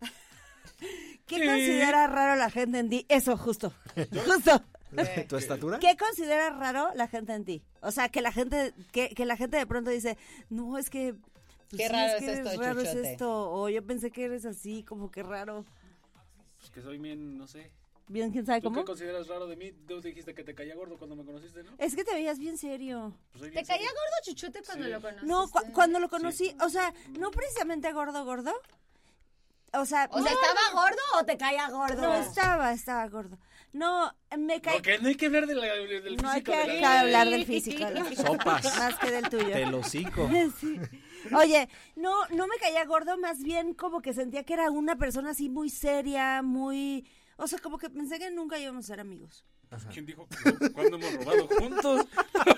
[1.25, 1.45] ¿qué Sí.
[1.45, 3.05] considera raro la gente en ti?
[3.09, 3.73] Eso, justo.
[4.27, 4.63] Justo.
[5.27, 5.79] ¿Tu estatura?
[5.79, 7.63] ¿Qué considera raro la gente en ti?
[7.81, 10.17] O sea, que la gente que, que la gente de pronto dice,
[10.49, 11.13] "No, es que
[11.69, 13.11] pues Qué sí, raro que es esto, raro es Chuchote".
[13.11, 15.65] esto", o yo pensé que eres así, como que raro.
[16.59, 17.71] Pues que soy bien, no sé.
[18.09, 18.81] Bien, quién sabe ¿Tú cómo.
[18.81, 19.71] qué consideras raro de mí?
[19.87, 21.71] Tú dijiste que te caía gordo cuando me conociste, ¿no?
[21.77, 23.13] Es que te veías bien serio.
[23.31, 23.91] Pues soy ¿Te bien caía serio.
[23.93, 24.91] gordo Chuchote cuando Sí.
[24.91, 25.25] lo conociste?
[25.27, 28.51] No, cu- cuando lo conocí, o sea, no precisamente gordo, gordo.
[29.73, 32.01] O sea, O sea, ¿estaba gordo o te caía gordo?
[32.01, 33.37] no estaba, estaba gordo.
[33.73, 34.75] No, me caí.
[34.75, 37.29] Porque no hay que hablar de la- del No hay físico que de la- hablar
[37.29, 37.85] del físico.
[38.05, 38.77] físico, Sopas.
[38.77, 39.51] Más que del tuyo.
[39.51, 39.81] Te lo.
[39.83, 40.05] Sí.
[41.35, 45.31] Oye, no, no me caía gordo, más bien como que sentía que era una persona
[45.31, 47.07] así muy seria, muy...
[47.37, 49.43] O sea, como que pensé que nunca íbamos a ser amigos.
[49.91, 50.73] ¿Quién dijo que no?
[50.73, 52.05] ¿Cuándo hemos robado juntos?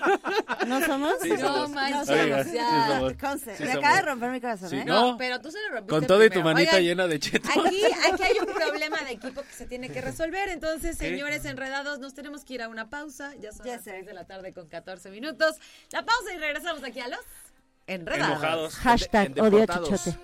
[0.66, 1.14] ¿No somos?
[1.22, 1.70] Sí, No somos.
[1.70, 2.86] manches, Oiga, sí sí ya.
[2.88, 3.12] somos.
[3.40, 3.76] Sí me somos.
[3.76, 4.84] acaba de romper mi corazón, Sí, ¿eh?
[4.84, 5.12] no.
[5.12, 7.48] No, pero tú se lo rompiste Con todo y tu manita Oigan, llena de cheto.
[7.48, 10.48] Aquí, aquí hay un problema de equipo que se tiene que resolver.
[10.48, 13.34] Entonces, señores enredados, nos tenemos que ir a una pausa.
[13.40, 13.92] Ya son Ya las sé.
[13.92, 15.56] 6 de la tarde con 14 minutos.
[15.92, 17.20] La pausa y regresamos aquí a los
[17.86, 18.30] enredados.
[18.38, 18.74] Enojados.
[18.76, 20.16] Hashtag odio chichote.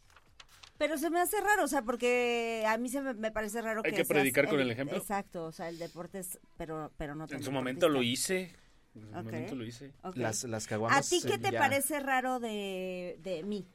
[0.78, 3.82] Pero se me hace raro, o sea, porque a mí se me, me parece raro
[3.86, 4.98] Hay que que seas predicar con el ejemplo.
[4.98, 8.54] Exacto, o sea, el deporte es, pero, pero no En su momento lo hice.
[8.96, 9.26] En su Ok.
[9.26, 9.92] momento lo hice.
[10.04, 10.16] Ok.
[10.18, 11.10] Las, las ¿A caguamas.
[11.10, 13.66] ti qué te ya- parece raro de, de mí?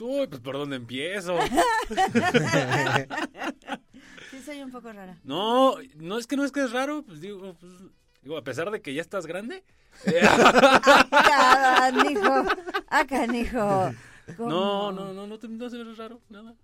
[0.00, 1.36] Uy, pues por dónde empiezo.
[4.30, 5.16] Sí, soy un poco rara.
[5.24, 7.72] No, no es que no es que es raro, pues digo, pues,
[8.22, 9.64] digo, a pesar de que ya estás grande.
[10.06, 11.10] Acá,
[11.90, 12.34] canijo.
[12.88, 13.90] Acá, canijo.
[14.36, 14.50] ¿Cómo?
[14.50, 16.54] No, no, no, no, te, no se ve raro, nada.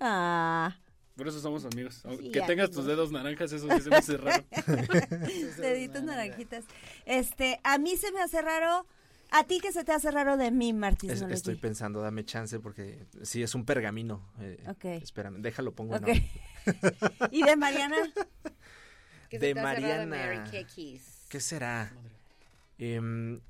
[0.00, 0.76] Ah,
[1.16, 2.00] Por eso somos amigos.
[2.04, 2.70] Aunque Sí, que tengas amigos.
[2.76, 4.44] tus dedos naranjas, eso sí se me hace raro.
[5.58, 6.64] deditos naranjitas.
[7.06, 8.86] Este, a mí se me hace raro.
[9.30, 11.10] ¿A ti qué se te hace raro de mí, Martín?
[11.10, 14.28] Es- estoy pensando, dame chance porque sí, es un pergamino.
[14.40, 14.84] eh, Ok.
[14.84, 16.10] Espérame, déjalo, pongo en Ok.
[16.10, 16.28] orden.
[17.32, 17.96] ¿Y de Mariana?
[19.28, 20.06] ¿Qué se de Mariana.
[20.06, 20.66] Mary?
[21.28, 21.92] ¿Qué será?
[22.78, 23.40] Em,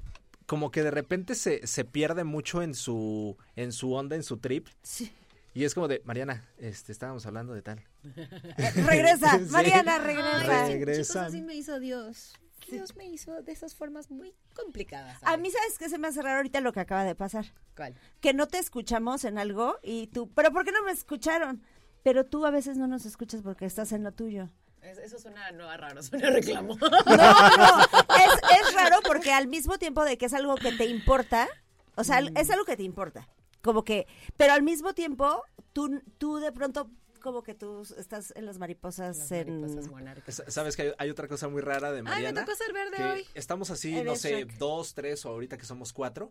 [0.46, 4.36] como que de repente se, se pierde mucho en su, en su onda, en su
[4.38, 4.68] trip.
[4.82, 5.10] Sí.
[5.54, 7.82] Y es como de, Mariana, este, estábamos hablando de tal.
[8.86, 9.44] Regresa, Sí.
[9.50, 10.66] Mariana, regresa.
[10.66, 11.02] Regresa.
[11.02, 12.34] Chicos, así me hizo Dios.
[12.70, 15.18] Dios me hizo de esas formas muy complicadas.
[15.22, 17.44] A mí, ¿sabes qué se me hace raro ahorita lo que acaba de pasar?
[17.76, 17.94] ¿Cuál?
[18.20, 21.62] Que no te escuchamos en algo y tú, pero ¿por qué no me escucharon?
[22.02, 24.48] Pero tú a veces no nos escuchas porque estás en lo tuyo.
[24.80, 26.76] Es- Eso suena no a raro, suena reclamo.
[26.80, 28.32] No, no, es,
[28.66, 31.48] es raro porque al mismo tiempo de que es algo que te importa,
[31.96, 33.28] o sea, es algo que te importa,
[33.64, 36.88] como que, pero al mismo tiempo tú, tú de pronto
[37.22, 39.58] como que tú estás en las mariposas, Las en...
[39.60, 40.38] mariposas monarcas.
[40.40, 42.44] S- Sabes que hay, hay otra cosa muy rara de Ay, me Mariana.
[42.44, 43.26] tocó ser verde que hoy.
[43.34, 46.30] Estamos así, no sé, dos, tres o ahorita que somos cuatro.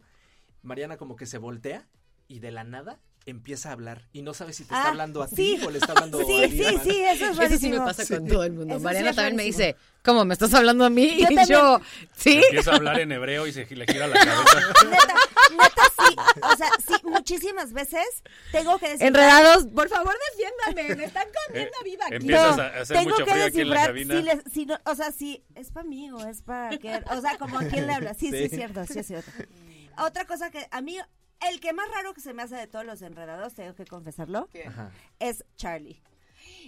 [0.61, 1.87] Mariana como que se voltea
[2.27, 5.23] y de la nada empieza a hablar y no sabe si te Ah, está hablando
[5.23, 5.35] a sí.
[5.35, 6.83] ti o le está hablando a Sí, alguien sí, más.
[6.83, 7.43] sí, eso es rarísimo.
[7.45, 8.73] Eso sí me pasa con todo el mundo.
[8.73, 10.25] Eso sí Mariana también me dice, ¿cómo?
[10.25, 11.07] ¿Me estás hablando a mí?
[11.09, 11.47] Yo y también.
[11.47, 11.79] yo,
[12.17, 12.41] ¿sí?
[12.43, 14.59] Empieza a hablar en hebreo y se le gira la cabeza.
[14.89, 15.15] Neta,
[15.51, 18.05] neta, sí, o sea, sí, muchísimas veces
[18.51, 19.07] tengo que decir...
[19.07, 20.95] Enredados, por favor, defiéndame.
[20.95, 22.15] Me están comiendo Eh, viva aquí.
[22.15, 24.15] empiezas No, a hacer tengo mucho que frío aquí en la descifrar cabina.
[24.17, 27.21] si les- si no- o sea, si es para mí o es para que, o
[27.21, 28.13] sea, como a quién le habla.
[28.13, 28.43] Sí, sí, Sí.
[28.43, 29.31] es cierto, sí es cierto.
[29.97, 30.97] Otra cosa que a mí,
[31.49, 34.49] el que más raro que se me hace de todos los enredados, tengo que confesarlo,
[35.19, 36.01] es Charlie.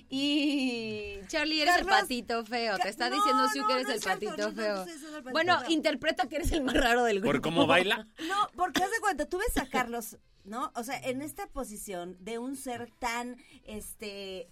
[0.09, 2.77] Y Charlie, eres Carlos, el patito feo.
[2.77, 4.73] Te está no, diciendo Siu no, que eres no el cierto, patito no, no, feo.
[4.73, 5.69] no estoy diciendo el patito bueno, feo.
[5.71, 7.33] interpreta que eres el más raro del grupo.
[7.33, 8.07] ¿Por cómo baila?
[8.27, 10.71] No, porque haz de cuenta, tú ves a Carlos, ¿no?
[10.75, 14.49] O sea, en esta posición de un ser tan, este,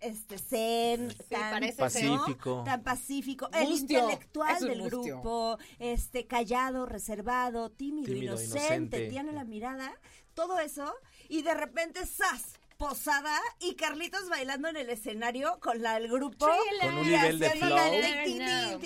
[0.00, 2.56] este zen, tan Pacífico.
[2.58, 2.64] ¿no?
[2.64, 5.00] tan pacífico, el intelectual del mustio.
[5.00, 9.08] grupo, este callado, reservado, tímido, Tímido, inocente, inocente.
[9.08, 9.92] tiene la mirada,
[10.34, 10.94] todo eso
[11.28, 12.54] y de repente ¡zas!
[12.76, 16.46] posada y Carlitos bailando en el escenario con la, el grupo
[16.80, 18.80] Con un nivel de flow.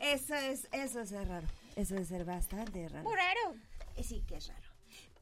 [0.00, 1.46] Eso es, eso es raro.
[1.76, 3.08] Eso es ser bastante raro.
[3.10, 3.54] raro.
[3.96, 4.68] Eh, Sí, que es raro.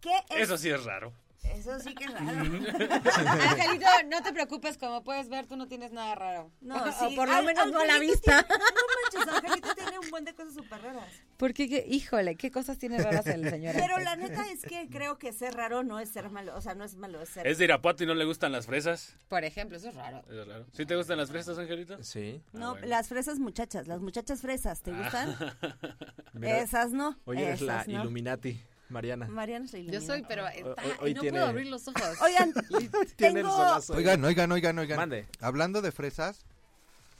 [0.00, 0.42] ¿Qué es?
[0.42, 1.12] Eso sí es raro.
[1.54, 2.26] Eso sí que es raro.
[3.50, 6.50] Angelito, no te preocupes, como puedes ver, tú no tienes nada raro.
[6.60, 7.16] No, O sí.
[7.16, 8.42] por lo menos no a la vista.
[8.46, 11.12] tiene- no manches, Angelito tiene un buen de cosas súper raras.
[11.36, 13.74] Porque, qué- híjole, qué cosas tiene raras el señor.
[13.74, 16.54] Pero la neta es que creo que ser raro no es ser malo.
[16.56, 17.46] O sea, no es malo, es ser.
[17.46, 19.16] Es de Irapuato y no le gustan las fresas.
[19.28, 20.22] Por ejemplo, eso es raro.
[20.30, 20.66] Es raro.
[20.72, 22.02] ¿Sí te gustan las fresas, Angelito?
[22.02, 22.42] Sí.
[22.52, 22.86] No, Ah, bueno.
[22.86, 25.36] las fresas muchachas, las muchachas fresas, ¿te gustan?
[26.34, 27.18] Mira, Esas no.
[27.24, 28.00] Hoy eres la esas no.
[28.02, 29.26] Illuminati, Mariana.
[29.28, 32.02] Mariana la Yo soy, pero está, Hoy- hoy y no tiene- puedo abrir los ojos.
[32.22, 32.52] Oigan,
[33.16, 33.56] Tiene el tengo...
[33.56, 33.94] solazo.
[33.94, 34.96] Oigan, oigan, oigan, oigan.
[34.96, 35.26] Mande.
[35.40, 36.44] Hablando de fresas,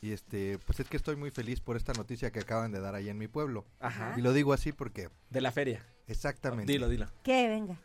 [0.01, 2.95] y este, pues es que estoy muy feliz por esta noticia que acaban de dar
[2.95, 3.65] ahí en mi pueblo.
[3.81, 4.15] Ajá.
[4.17, 5.85] Y lo digo así porque, De la feria.
[6.07, 6.71] exactamente.
[6.73, 7.07] Dilo, dilo.
[7.23, 7.49] ¿Qué?
[7.49, 7.81] Venga.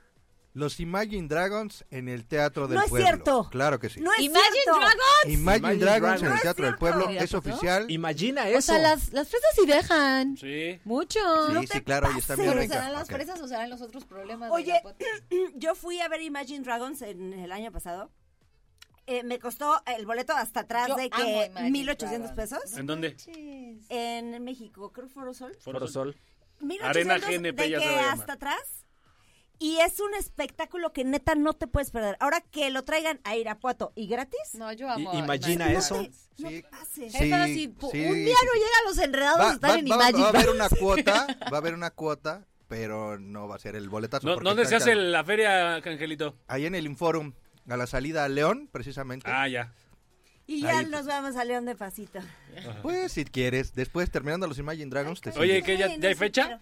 [0.53, 3.07] Los Imagine Dragons en el Teatro del No es Pueblo.
[3.07, 3.49] cierto.
[3.51, 4.01] Claro que sí.
[4.01, 4.79] No es Imagine cierto.
[4.79, 4.99] Dragons.
[5.27, 6.21] Imagine, Imagine Dragons Dragons.
[6.21, 6.75] en No el es Teatro del.
[6.75, 7.39] Pueblo Mira, es ¿no?
[7.39, 7.85] oficial.
[7.91, 8.61] Imagina O eso.
[8.61, 10.37] sea, las, las fresas sí dejan.
[10.37, 10.79] Sí.
[10.83, 11.19] Mucho.
[11.61, 13.11] Sí, sí, claro, y están bien serán las Ok.
[13.15, 14.49] fresas o serán los otros problemas.
[14.49, 15.05] de Oye, Irapuato?
[15.55, 18.11] yo fui a ver Imagine Dragons en el año pasado.
[19.07, 22.51] Eh, me costó el boleto hasta atrás Yo de que Imagine 1800 Dragons.
[22.59, 22.77] pesos.
[22.77, 23.15] ¿En dónde?
[23.89, 25.57] En México, creo que Foro Sol.
[25.61, 26.15] Foro Sol.
[26.59, 28.80] 1800 Arena GNP de ya que hasta atrás.
[29.63, 32.17] Y es un espectáculo que neta no te puedes perder.
[32.19, 34.39] Ahora que lo traigan a Irapuato y gratis.
[34.55, 35.13] No, yo amo.
[35.13, 36.01] Imagina eso.
[36.39, 36.63] No Sí.
[36.71, 37.11] pases.
[37.13, 38.45] Sí, si sí, un día sí.
[38.47, 40.55] no llegan los enredados Va, a estar va- en va- Imagine va a haber Dragons.
[40.55, 44.25] una cuota, va a haber una cuota, pero no va a ser el boletazo.
[44.25, 46.35] ¿No- ¿Dónde se están hace la feria, Angelito?
[46.47, 47.33] Ahí en el Inforum,
[47.69, 49.29] a la salida a León, precisamente.
[49.29, 49.71] Ah, ya.
[50.47, 50.85] Y ya Ahí.
[50.87, 52.19] nos vamos a León de pasito.
[52.81, 55.61] Pues si quieres, después terminando los Imagine Dragons, te Oye.
[55.61, 56.59] ¿qué, ya, Ay, ya hay fecha?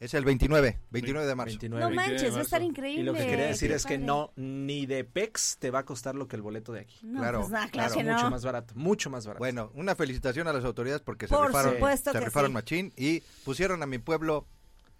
[0.00, 1.50] Es el 29, 29 de marzo.
[1.58, 1.78] 29.
[1.84, 3.02] No 29 de manches, va a estar increíble.
[3.02, 5.84] Y lo que quería decir Qué es que no, ni de PEX te va a
[5.84, 6.96] costar lo que el boleto de aquí.
[7.02, 9.40] No, Claro, pues nada, claro, claro que mucho más barato, mucho más barato.
[9.40, 12.54] Bueno, una felicitación a las autoridades porque se Por rifaron, supuesto se rifaron sí.
[12.54, 14.46] machín y pusieron a mi pueblo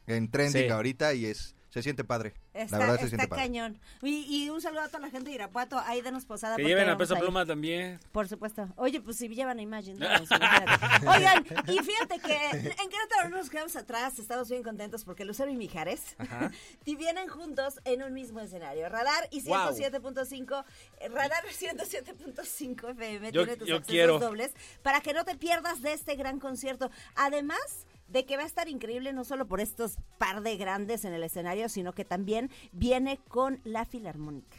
[0.06, 0.68] en trending Sí.
[0.68, 2.34] ahorita y es se siente padre.
[2.52, 3.42] Está, la verdad se está siente padre.
[3.44, 3.80] cañón.
[4.02, 5.78] Y, y un saludo a toda la gente de Irapuato.
[5.78, 6.56] Ahí denos posada.
[6.56, 7.98] Que lleven a peso pluma también.
[8.12, 8.68] Por supuesto.
[8.76, 11.06] Oye, pues si llevan a Imagine imagínate.
[11.06, 15.50] Oigan, y fíjate que en Querétaro no nos quedamos atrás, estamos bien contentos porque Lucero
[15.50, 16.16] y Mijares
[16.84, 18.88] y vienen juntos en un mismo escenario.
[18.88, 19.72] Radar y Guau.
[19.74, 20.64] 107.5,
[20.98, 24.18] eh, Radar 107.5 FM Yo- tiene tus yo accesos quiero.
[24.18, 24.52] dobles
[24.82, 26.90] para que no te pierdas de este gran concierto.
[27.14, 31.12] Además de que va a estar increíble no solo por estos par de grandes en
[31.14, 34.56] el escenario, sino que también viene con la Filarmónica.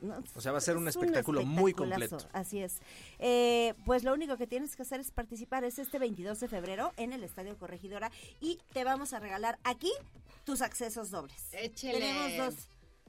[0.00, 0.22] ¿no?
[0.34, 2.18] O sea, va a ser un Es espectáculo muy completo.
[2.32, 2.78] Así es.
[3.18, 5.64] Eh, pues lo único que tienes que hacer es participar.
[5.64, 9.92] Es este 22 de febrero en el Estadio Corregidora y te vamos a regalar aquí
[10.44, 11.48] tus accesos dobles.
[11.52, 11.98] Échele.
[12.00, 12.68] Tenemos dos,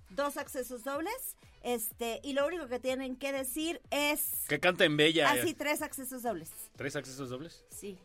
[0.09, 1.37] dos accesos dobles.
[1.63, 5.29] Este, y lo único que tienen que decir es Que canten Bella.
[5.31, 6.49] así tres accesos dobles.
[6.75, 7.63] ¿Tres accesos dobles?
[7.69, 7.97] Sí.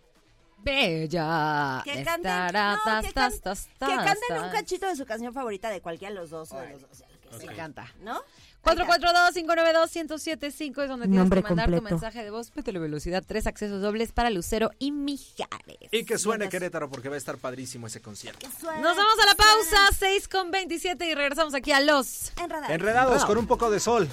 [0.58, 1.80] Bella.
[1.84, 2.52] Que canten, no,
[2.84, 6.12] tas, que can- tas, que canten tas, un cachito de su canción favorita de cualquiera
[6.14, 7.92] de los dos o de los dos, o sea, lo que Me sea, encanta.
[8.00, 8.20] ¿no?
[8.64, 11.94] 442-592-1075 es donde tienes Nombre que mandar tu completo.
[11.96, 12.50] mensaje de voz.
[12.56, 15.88] Métele velocidad, tres accesos dobles para Lucero y Mijares.
[15.92, 16.50] Y que suene Buenas.
[16.50, 18.48] Querétaro porque va a estar padrísimo ese concierto.
[18.60, 22.32] Suene, Nos vamos a la pausa, 6 con 27 y regresamos aquí a Los.
[22.42, 22.72] En radar.
[22.72, 24.08] Enredados con un poco de sol.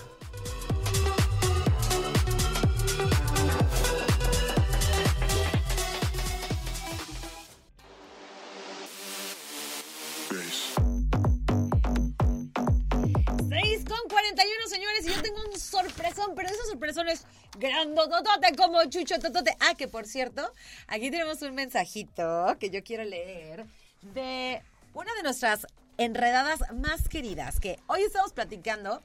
[16.24, 17.26] Sorpresón, pero esa sorpresón es
[17.60, 19.56] grandototote como chucho totote.
[19.60, 20.52] Ah, que por cierto,
[20.88, 23.66] aquí tenemos un mensajito que yo quiero leer
[24.14, 24.62] de
[24.94, 25.68] una de nuestras
[25.98, 29.02] enredadas más queridas, que hoy estamos platicando.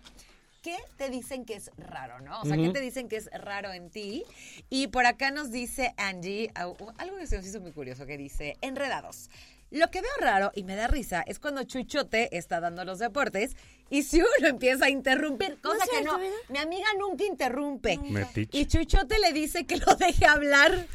[0.62, 2.42] ¿Qué te dicen que es raro, no?
[2.42, 4.24] O sea, ¿qué te dicen que es raro en ti?
[4.68, 8.56] Y por acá nos dice Angie, algo que se nos hizo muy curioso, que dice,
[8.60, 9.30] enredados.
[9.70, 13.54] Lo que veo raro y me da risa es cuando Chuchote está dando los deportes
[13.90, 16.36] Y si uno empieza a interrumpir, cosa que no, ¿verdad?
[16.48, 17.98] mi amiga nunca interrumpe.
[17.98, 18.58] Metiche.
[18.58, 20.86] Y Chuchote le dice que lo deje hablar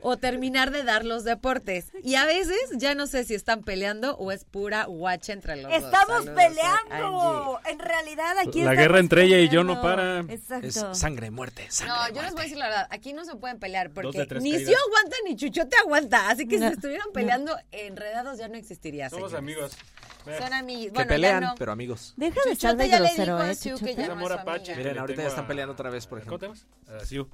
[0.00, 1.86] o terminar de dar los deportes.
[2.02, 5.70] Y a veces ya no sé si están peleando o es pura guacha entre los
[5.72, 5.82] dos.
[5.82, 7.60] Estamos peleando.
[7.66, 10.20] En realidad aquí La estamos guerra entre ella y yo no para.
[10.20, 10.66] Exacto.
[10.66, 11.94] Es sangre, muerte, sangre.
[11.94, 14.52] No, yo les voy a decir la verdad, aquí no se pueden pelear porque ni
[14.52, 14.70] caídas.
[14.70, 16.28] yo aguanta ni Chuchote aguanta.
[16.30, 19.10] Así que No, si estuvieran peleando enredados ya no existiría.
[19.10, 19.38] Somos señores.
[19.38, 19.76] amigos.
[20.38, 20.86] Son amigos.
[20.86, 21.54] Que Bueno, pelean, no.
[21.58, 22.14] pero amigos.
[22.16, 23.54] Deja de estar de ya le grosero, ¿eh?
[23.54, 24.74] Siu que ya no es apache.
[24.76, 27.04] Miren, ahorita ya están peleando otra vez, por ¿Cómo te ejemplo.
[27.04, 27.28] Siu.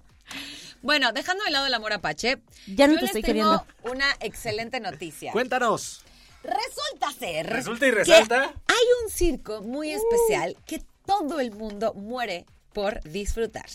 [0.82, 3.66] Bueno, dejando de lado el amor apache, Ya no yo te les estoy tengo queriendo.
[3.96, 5.32] una excelente noticia.
[5.32, 6.02] Cuéntanos.
[6.42, 8.42] Resulta ser Resulta y que resalta.
[8.66, 13.66] hay un circo muy especial que todo el mundo muere por disfrutar.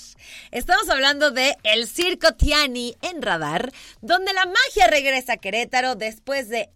[0.52, 6.50] Estamos hablando de el Circo Tiani en Radar, donde la magia regresa a Querétaro después
[6.50, 6.70] de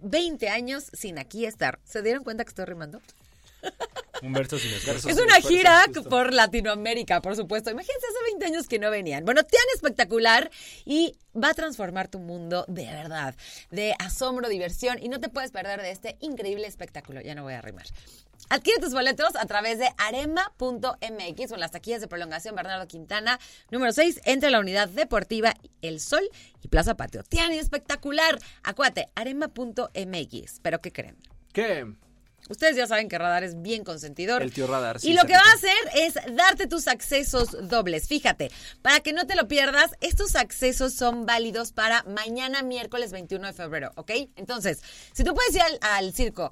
[0.00, 1.78] 20 años sin aquí estar.
[1.84, 3.00] ¿Se dieron cuenta que estoy rimando?
[4.22, 5.08] Un verso sin esfuerzo.
[5.08, 6.08] Es una gira justo.
[6.08, 7.70] por Latinoamérica, por supuesto.
[7.70, 9.24] Imagínense hace 20 años que no venían.
[9.24, 10.50] Bueno, tan espectacular
[10.84, 13.34] y va a transformar tu mundo de verdad,
[13.70, 17.20] de asombro, diversión y no te puedes perder de este increíble espectáculo.
[17.20, 17.86] Ya no voy a rimar.
[18.50, 23.38] Adquiere tus boletos a través de arema.mx o en las taquillas de prolongación Bernardo Quintana,
[23.70, 26.22] número 6, entre la unidad deportiva El Sol
[26.62, 27.22] y Plaza Patio.
[27.22, 28.38] Tiani espectacular.
[28.62, 30.60] Acuate, arema.mx.
[30.62, 31.16] ¿Pero qué creen?
[31.52, 31.86] ¿Qué?
[32.48, 34.42] Ustedes ya saben que Radar es bien consentidor.
[34.42, 38.08] El tío Radar, sí, y lo que va a hacer es darte tus accesos dobles.
[38.08, 43.48] Fíjate, para que no te lo pierdas, estos accesos son válidos para mañana miércoles 21
[43.48, 44.12] de febrero, ¿ok?
[44.36, 44.80] Entonces,
[45.12, 46.50] si tú puedes ir al, al circo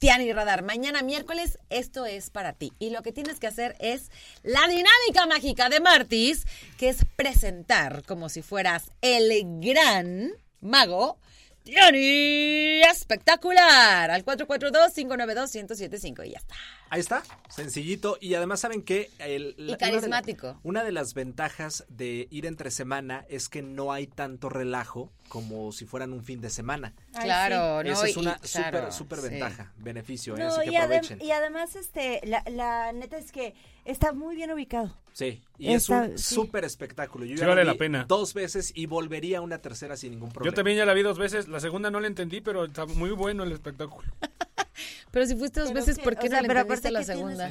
[0.00, 2.72] Tiani Radar mañana miércoles, esto es para ti.
[2.78, 4.10] Y lo que tienes que hacer es
[4.42, 6.46] la dinámica mágica de Martis,
[6.78, 9.30] que es presentar como si fueras el
[9.60, 10.30] gran
[10.62, 11.18] mago.
[11.64, 16.54] Tiani espectacular al 442-592-1075 y ya está.
[16.88, 18.16] Ahí está, sencillito.
[18.22, 19.10] Y además, ¿saben qué?
[19.18, 20.58] El- la- una de la- carismático.
[20.62, 25.70] Una de, las ventajas de ir entre semana es que no hay tanto relajo como
[25.70, 26.92] si fueran un fin de semana.
[27.14, 27.90] Ay, claro, ¿no?
[27.90, 29.28] Esa es Y- una claro, súper, súper sí.
[29.28, 30.40] ventaja, beneficio, ¿eh?
[30.40, 33.54] No, así que y, adem- y además, este, la, la neta es que
[33.84, 34.94] está muy bien ubicado.
[35.12, 36.34] Sí, y es un sí.
[36.34, 37.24] súper espectáculo.
[37.24, 38.04] Yo Sí ya vale la vi pena.
[38.08, 40.50] Dos veces y volvería una tercera sin ningún problema.
[40.52, 41.46] Yo también ya la vi dos veces.
[41.48, 44.08] La segunda no la entendí, pero está muy bueno el espectáculo.
[45.12, 47.02] Pero si fuiste dos veces, ¿por qué o sea, no le pero entendiste aparte la
[47.04, 47.50] segunda?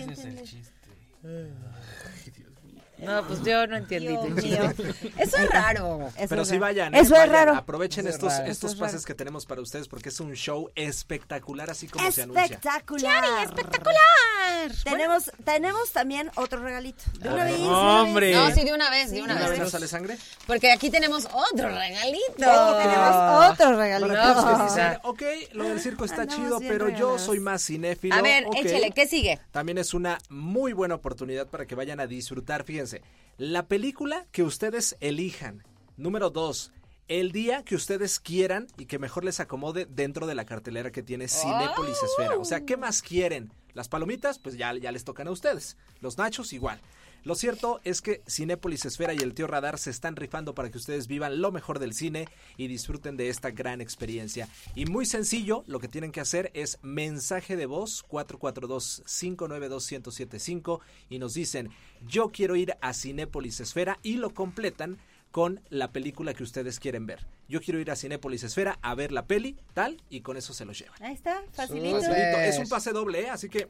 [2.99, 4.07] No, pues yo no entendí.
[4.07, 4.73] Dios tu mío.
[4.75, 5.13] chiste.
[5.17, 6.09] Eso es raro.
[6.17, 6.61] Eso Pero es sí raro.
[6.65, 6.99] vayan, ¿eh?
[6.99, 7.55] Eso es Vayan, raro.
[7.55, 8.45] Aprovechen Eso es estos, raro.
[8.51, 8.91] Estos es raro.
[8.91, 12.43] pases que tenemos para ustedes porque es un show espectacular, así como se anuncia.
[12.45, 13.23] Espectacular.
[13.43, 14.71] espectacular.
[14.83, 17.03] Tenemos, tenemos también otro regalito.
[17.19, 17.57] De una vez.
[17.59, 18.33] de ¡Hombre!
[18.33, 19.51] No, sí, de una vez, de una ¿Una vez.
[19.51, 20.17] vez nos sale sangre?
[20.47, 22.33] Porque aquí tenemos otro regalito.
[22.37, 24.09] Tenemos otro regalito.
[24.13, 24.63] Para aquellos que No.
[24.65, 25.21] dicen, ok,
[25.53, 28.15] lo del circo está Andamos chido, pero yo soy más cinéfilo.
[28.15, 28.55] A ver, ok.
[28.57, 29.39] échale, ¿qué sigue?
[29.51, 32.63] También es una muy buena oportunidad para que vayan a disfrutar.
[32.63, 32.88] Fíjense,
[33.37, 35.63] la película que ustedes elijan.
[35.97, 36.71] Número dos,
[37.07, 41.03] el día que ustedes quieran y que mejor les acomode dentro de la cartelera que
[41.03, 42.37] tiene Cinépolis Esfera.
[42.37, 43.51] O sea, ¿qué más quieren?
[43.73, 45.77] Las palomitas, pues ya, ya les tocan a ustedes.
[46.01, 46.81] Los nachos, igual.
[47.23, 50.77] Lo cierto es que Cinépolis Esfera y el Tío Radar se están rifando para que
[50.77, 54.47] ustedes vivan lo mejor del cine y disfruten de esta gran experiencia.
[54.75, 61.33] Y muy sencillo, lo que tienen que hacer es mensaje de voz 442-592-1075 y nos
[61.33, 61.69] dicen,
[62.07, 64.99] yo quiero ir a Cinépolis Esfera y lo completan
[65.31, 67.25] con la película que ustedes quieren ver.
[67.47, 70.65] Yo quiero ir a Cinépolis Esfera a ver la peli, tal, y con eso se
[70.65, 71.01] los llevan.
[71.03, 71.99] Ahí está, facilito.
[71.99, 72.39] Facilito.
[72.39, 73.29] Es un pase doble, ¿eh?
[73.29, 73.67] así que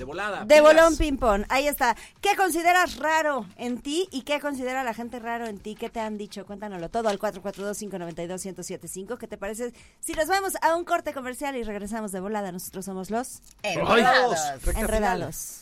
[0.00, 0.40] de volada.
[0.40, 0.62] De pilas.
[0.62, 1.44] bolón ping-pong.
[1.48, 1.96] Ahí está.
[2.20, 5.76] ¿Qué consideras raro en ti y qué considera la gente raro en ti?
[5.76, 6.44] ¿Qué te han dicho?
[6.46, 9.18] Cuéntanoslo todo al 442-592-1075.
[9.18, 9.72] ¿Qué te parece?
[10.00, 15.60] Si nos vamos a un corte comercial y regresamos de volada, nosotros somos los enredados.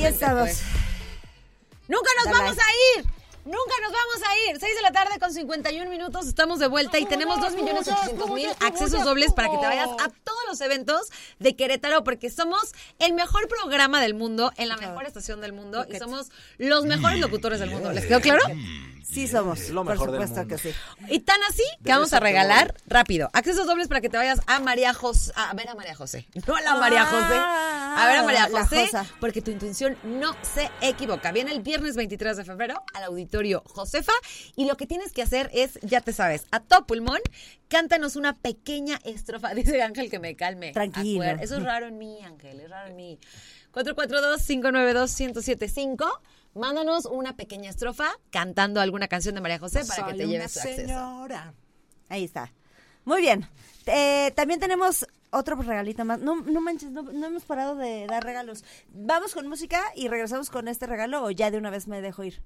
[0.00, 0.48] Ahí estamos.
[1.86, 2.38] Nunca nos Dale.
[2.38, 3.19] vamos a ir.
[3.44, 4.58] Nunca nos vamos a ir.
[4.60, 6.26] 6 de la tarde con 51 minutos.
[6.26, 10.60] Estamos de vuelta y tenemos 2.800.000 accesos dobles para que te vayas a todos los
[10.60, 15.52] eventos de Querétaro porque somos el mejor programa del mundo, en la mejor estación del
[15.52, 17.92] mundo y somos los mejores locutores del mundo.
[17.92, 18.42] ¿Les quedó claro?
[19.02, 19.70] Sí somos.
[19.70, 20.56] Lo mejor por del supuesto mundo.
[20.56, 20.78] que sí.
[21.08, 24.40] Y tan así que Debe vamos a regalar rápido accesos dobles para que te vayas
[24.46, 28.16] a María José, a ver a María José, no a la María José, a ver
[28.18, 28.88] a María José,
[29.18, 31.32] porque tu intuición no se equivoca.
[31.32, 33.29] Viene el viernes 23 de febrero al auditorio
[33.66, 34.12] Josefa
[34.56, 37.18] y lo que tienes que hacer es, ya te sabes, a todo pulmón,
[37.68, 39.50] cántanos una pequeña estrofa.
[39.54, 40.72] Dice Ángel que me calme.
[40.72, 41.24] Tranquilo.
[41.24, 43.18] Acuer- Eso es raro en mí, Ángel, es raro en mí.
[43.72, 46.10] 442-592-1075.
[46.54, 50.58] Mándanos una pequeña estrofa cantando alguna canción de María José para que te lleves tu
[50.70, 50.88] acceso.
[52.08, 52.52] Ahí está.
[53.04, 53.46] Muy bien.
[53.86, 56.18] Eh, también tenemos otro regalito más.
[56.18, 58.64] No, no manches, no, no hemos parado de dar regalos.
[58.88, 62.24] Vamos con música y regresamos con este regalo o ya de una vez me dejo
[62.24, 62.42] ir.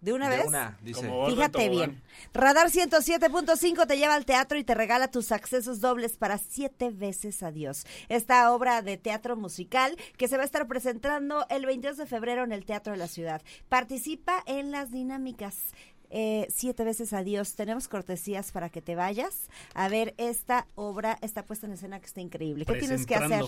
[0.00, 0.46] ¿De una De vez?
[0.46, 1.10] una, dice.
[1.26, 2.02] Fíjate bien.
[2.32, 7.42] Radar 107.5 te lleva al teatro y te regala tus accesos dobles para siete veces
[7.42, 7.84] adiós.
[8.08, 12.44] Esta obra de teatro musical que se va a estar presentando el 22 de febrero
[12.44, 13.42] en el Teatro de la Ciudad.
[13.68, 15.56] Participa en las dinámicas.
[16.10, 17.54] Eh, siete veces adiós.
[17.54, 22.06] Tenemos cortesías para que te vayas a ver esta obra, esta puesta en escena que
[22.06, 22.64] está increíble.
[22.64, 23.44] ¿Qué tienes que hacer?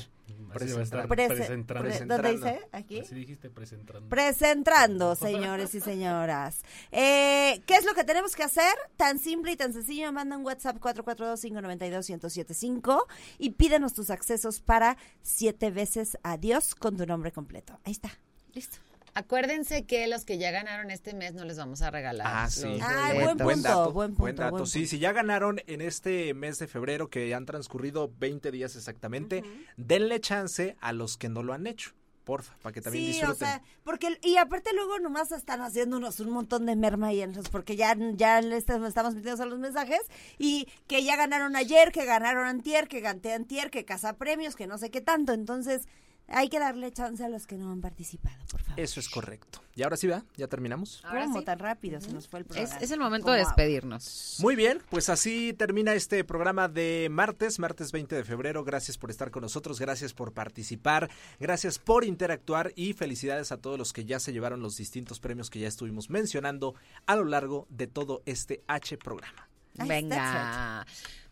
[0.52, 0.54] Presentrando.
[0.54, 1.88] Así va a estar, Prese- presentrando.
[1.90, 2.60] pre- ¿Dónde dice?
[2.72, 3.00] Aquí.
[3.00, 4.08] Así dijiste, presentando.
[4.08, 6.60] Presentando, señores y señoras.
[6.92, 8.74] Eh, ¿Qué es lo que tenemos que hacer?
[8.96, 10.12] Tan simple y tan sencillo.
[10.12, 13.06] Manda un WhatsApp 442-592-1075
[13.38, 17.78] y pídenos tus accesos para siete veces adiós con tu nombre completo.
[17.84, 18.10] Ahí está.
[18.52, 18.78] Listo.
[19.14, 22.26] Acuérdense que los que ya ganaron este mes no les vamos a regalar.
[22.28, 22.78] Ah, los sí.
[23.22, 24.50] Buen punto, dato, buen dato.
[24.50, 24.90] buen Sí, punto.
[24.90, 29.42] si ya ganaron en este mes de febrero, que han transcurrido 20 días exactamente,
[29.76, 31.92] denle chance a los que no lo han hecho,
[32.24, 33.34] porfa, para que también sí, disfruten.
[33.34, 37.32] o sea, porque y aparte luego nomás están haciéndonos un montón de merma y en
[37.32, 40.00] esos, porque ya ya le estamos, estamos metiendo a los mensajes
[40.38, 44.66] y que ya ganaron ayer, que ganaron antier, que ganté antier, que casa premios, que
[44.66, 45.88] no sé qué tanto, entonces
[46.30, 48.80] hay que darle chance a los que no han participado, por favor.
[48.80, 49.62] Eso es correcto.
[49.74, 51.02] Y ahora sí, va, ya terminamos.
[51.04, 51.44] Ahora ¿Cómo sí.
[51.44, 52.78] tan rápido se nos fue el Es, programa?
[52.78, 54.36] es el momento de despedirnos.
[54.40, 58.64] Muy bien, pues así termina este programa de martes, martes 20 de febrero.
[58.64, 63.78] Gracias por estar con nosotros, gracias por participar, gracias por interactuar y felicidades a todos
[63.78, 66.74] los que ya se llevaron los distintos premios que ya estuvimos mencionando
[67.06, 69.48] a lo largo de todo este H programa.
[69.86, 70.86] Venga.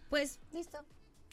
[0.08, 0.78] Pues listo.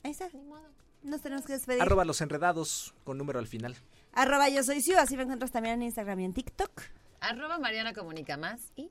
[0.03, 0.27] Ahí está.
[0.33, 0.67] Ni modo.
[1.05, 1.81] Nos tenemos que despedir.
[1.81, 3.75] Arroba los enredados con número al final.
[4.13, 6.81] Arroba yo soy Siu, así me encuentras también en Instagram y en TikTok.
[7.21, 8.89] Arroba Mariana Comunica Más y...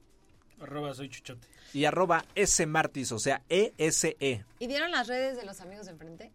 [0.60, 1.46] Arroba soy chuchote.
[1.72, 4.44] Y arroba S Martis, o sea, E ESE.
[4.60, 6.32] ¿Y vieron las redes de los amigos de enfrente?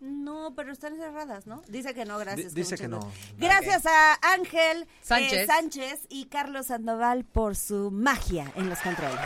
[0.00, 1.60] No, pero están cerradas, ¿no?
[1.68, 2.54] Dice que no, gracias.
[2.54, 3.00] Di- dice que no.
[3.36, 5.32] Gracias a Ángel Sánchez.
[5.40, 9.18] eh, Sánchez y Carlos Sandoval por su magia en los controles.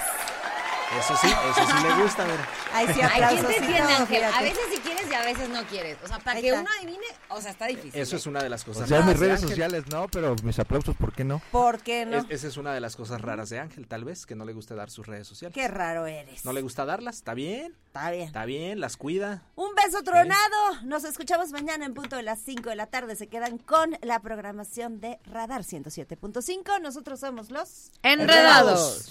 [0.99, 2.41] Eso sí, eso sí le gusta, ver.
[2.73, 4.25] Ay, sí, Ay, ¿quién te entiende, no, Ángel?
[4.25, 5.99] A veces sí quieres y a veces no quieres.
[6.05, 8.01] O sea, para que uno adivine, o sea, está difícil.
[8.01, 8.19] Eso ¿eh?
[8.19, 10.59] es una de las O cosas sea, raras mis de redes sociales no, pero mis
[10.59, 11.41] aplausos, ¿por qué no?
[11.51, 12.19] ¿Por qué no?
[12.19, 14.53] Es- esa es una de las cosas raras de Ángel, tal vez, que no le
[14.53, 15.55] guste dar sus redes sociales.
[15.55, 16.45] Qué raro eres.
[16.45, 17.17] ¿No le gusta darlas?
[17.17, 17.77] ¿Está bien?
[17.87, 18.27] Está bien.
[18.27, 18.81] ¿Está bien?
[18.81, 19.43] ¿Las cuida?
[19.57, 20.83] Un beso tronado.
[20.83, 23.15] Nos escuchamos mañana en punto de las 5 de la tarde.
[23.17, 26.81] Se quedan con la programación de Radar 107.5.
[26.81, 27.91] Nosotros somos los...
[28.03, 29.11] Enredados.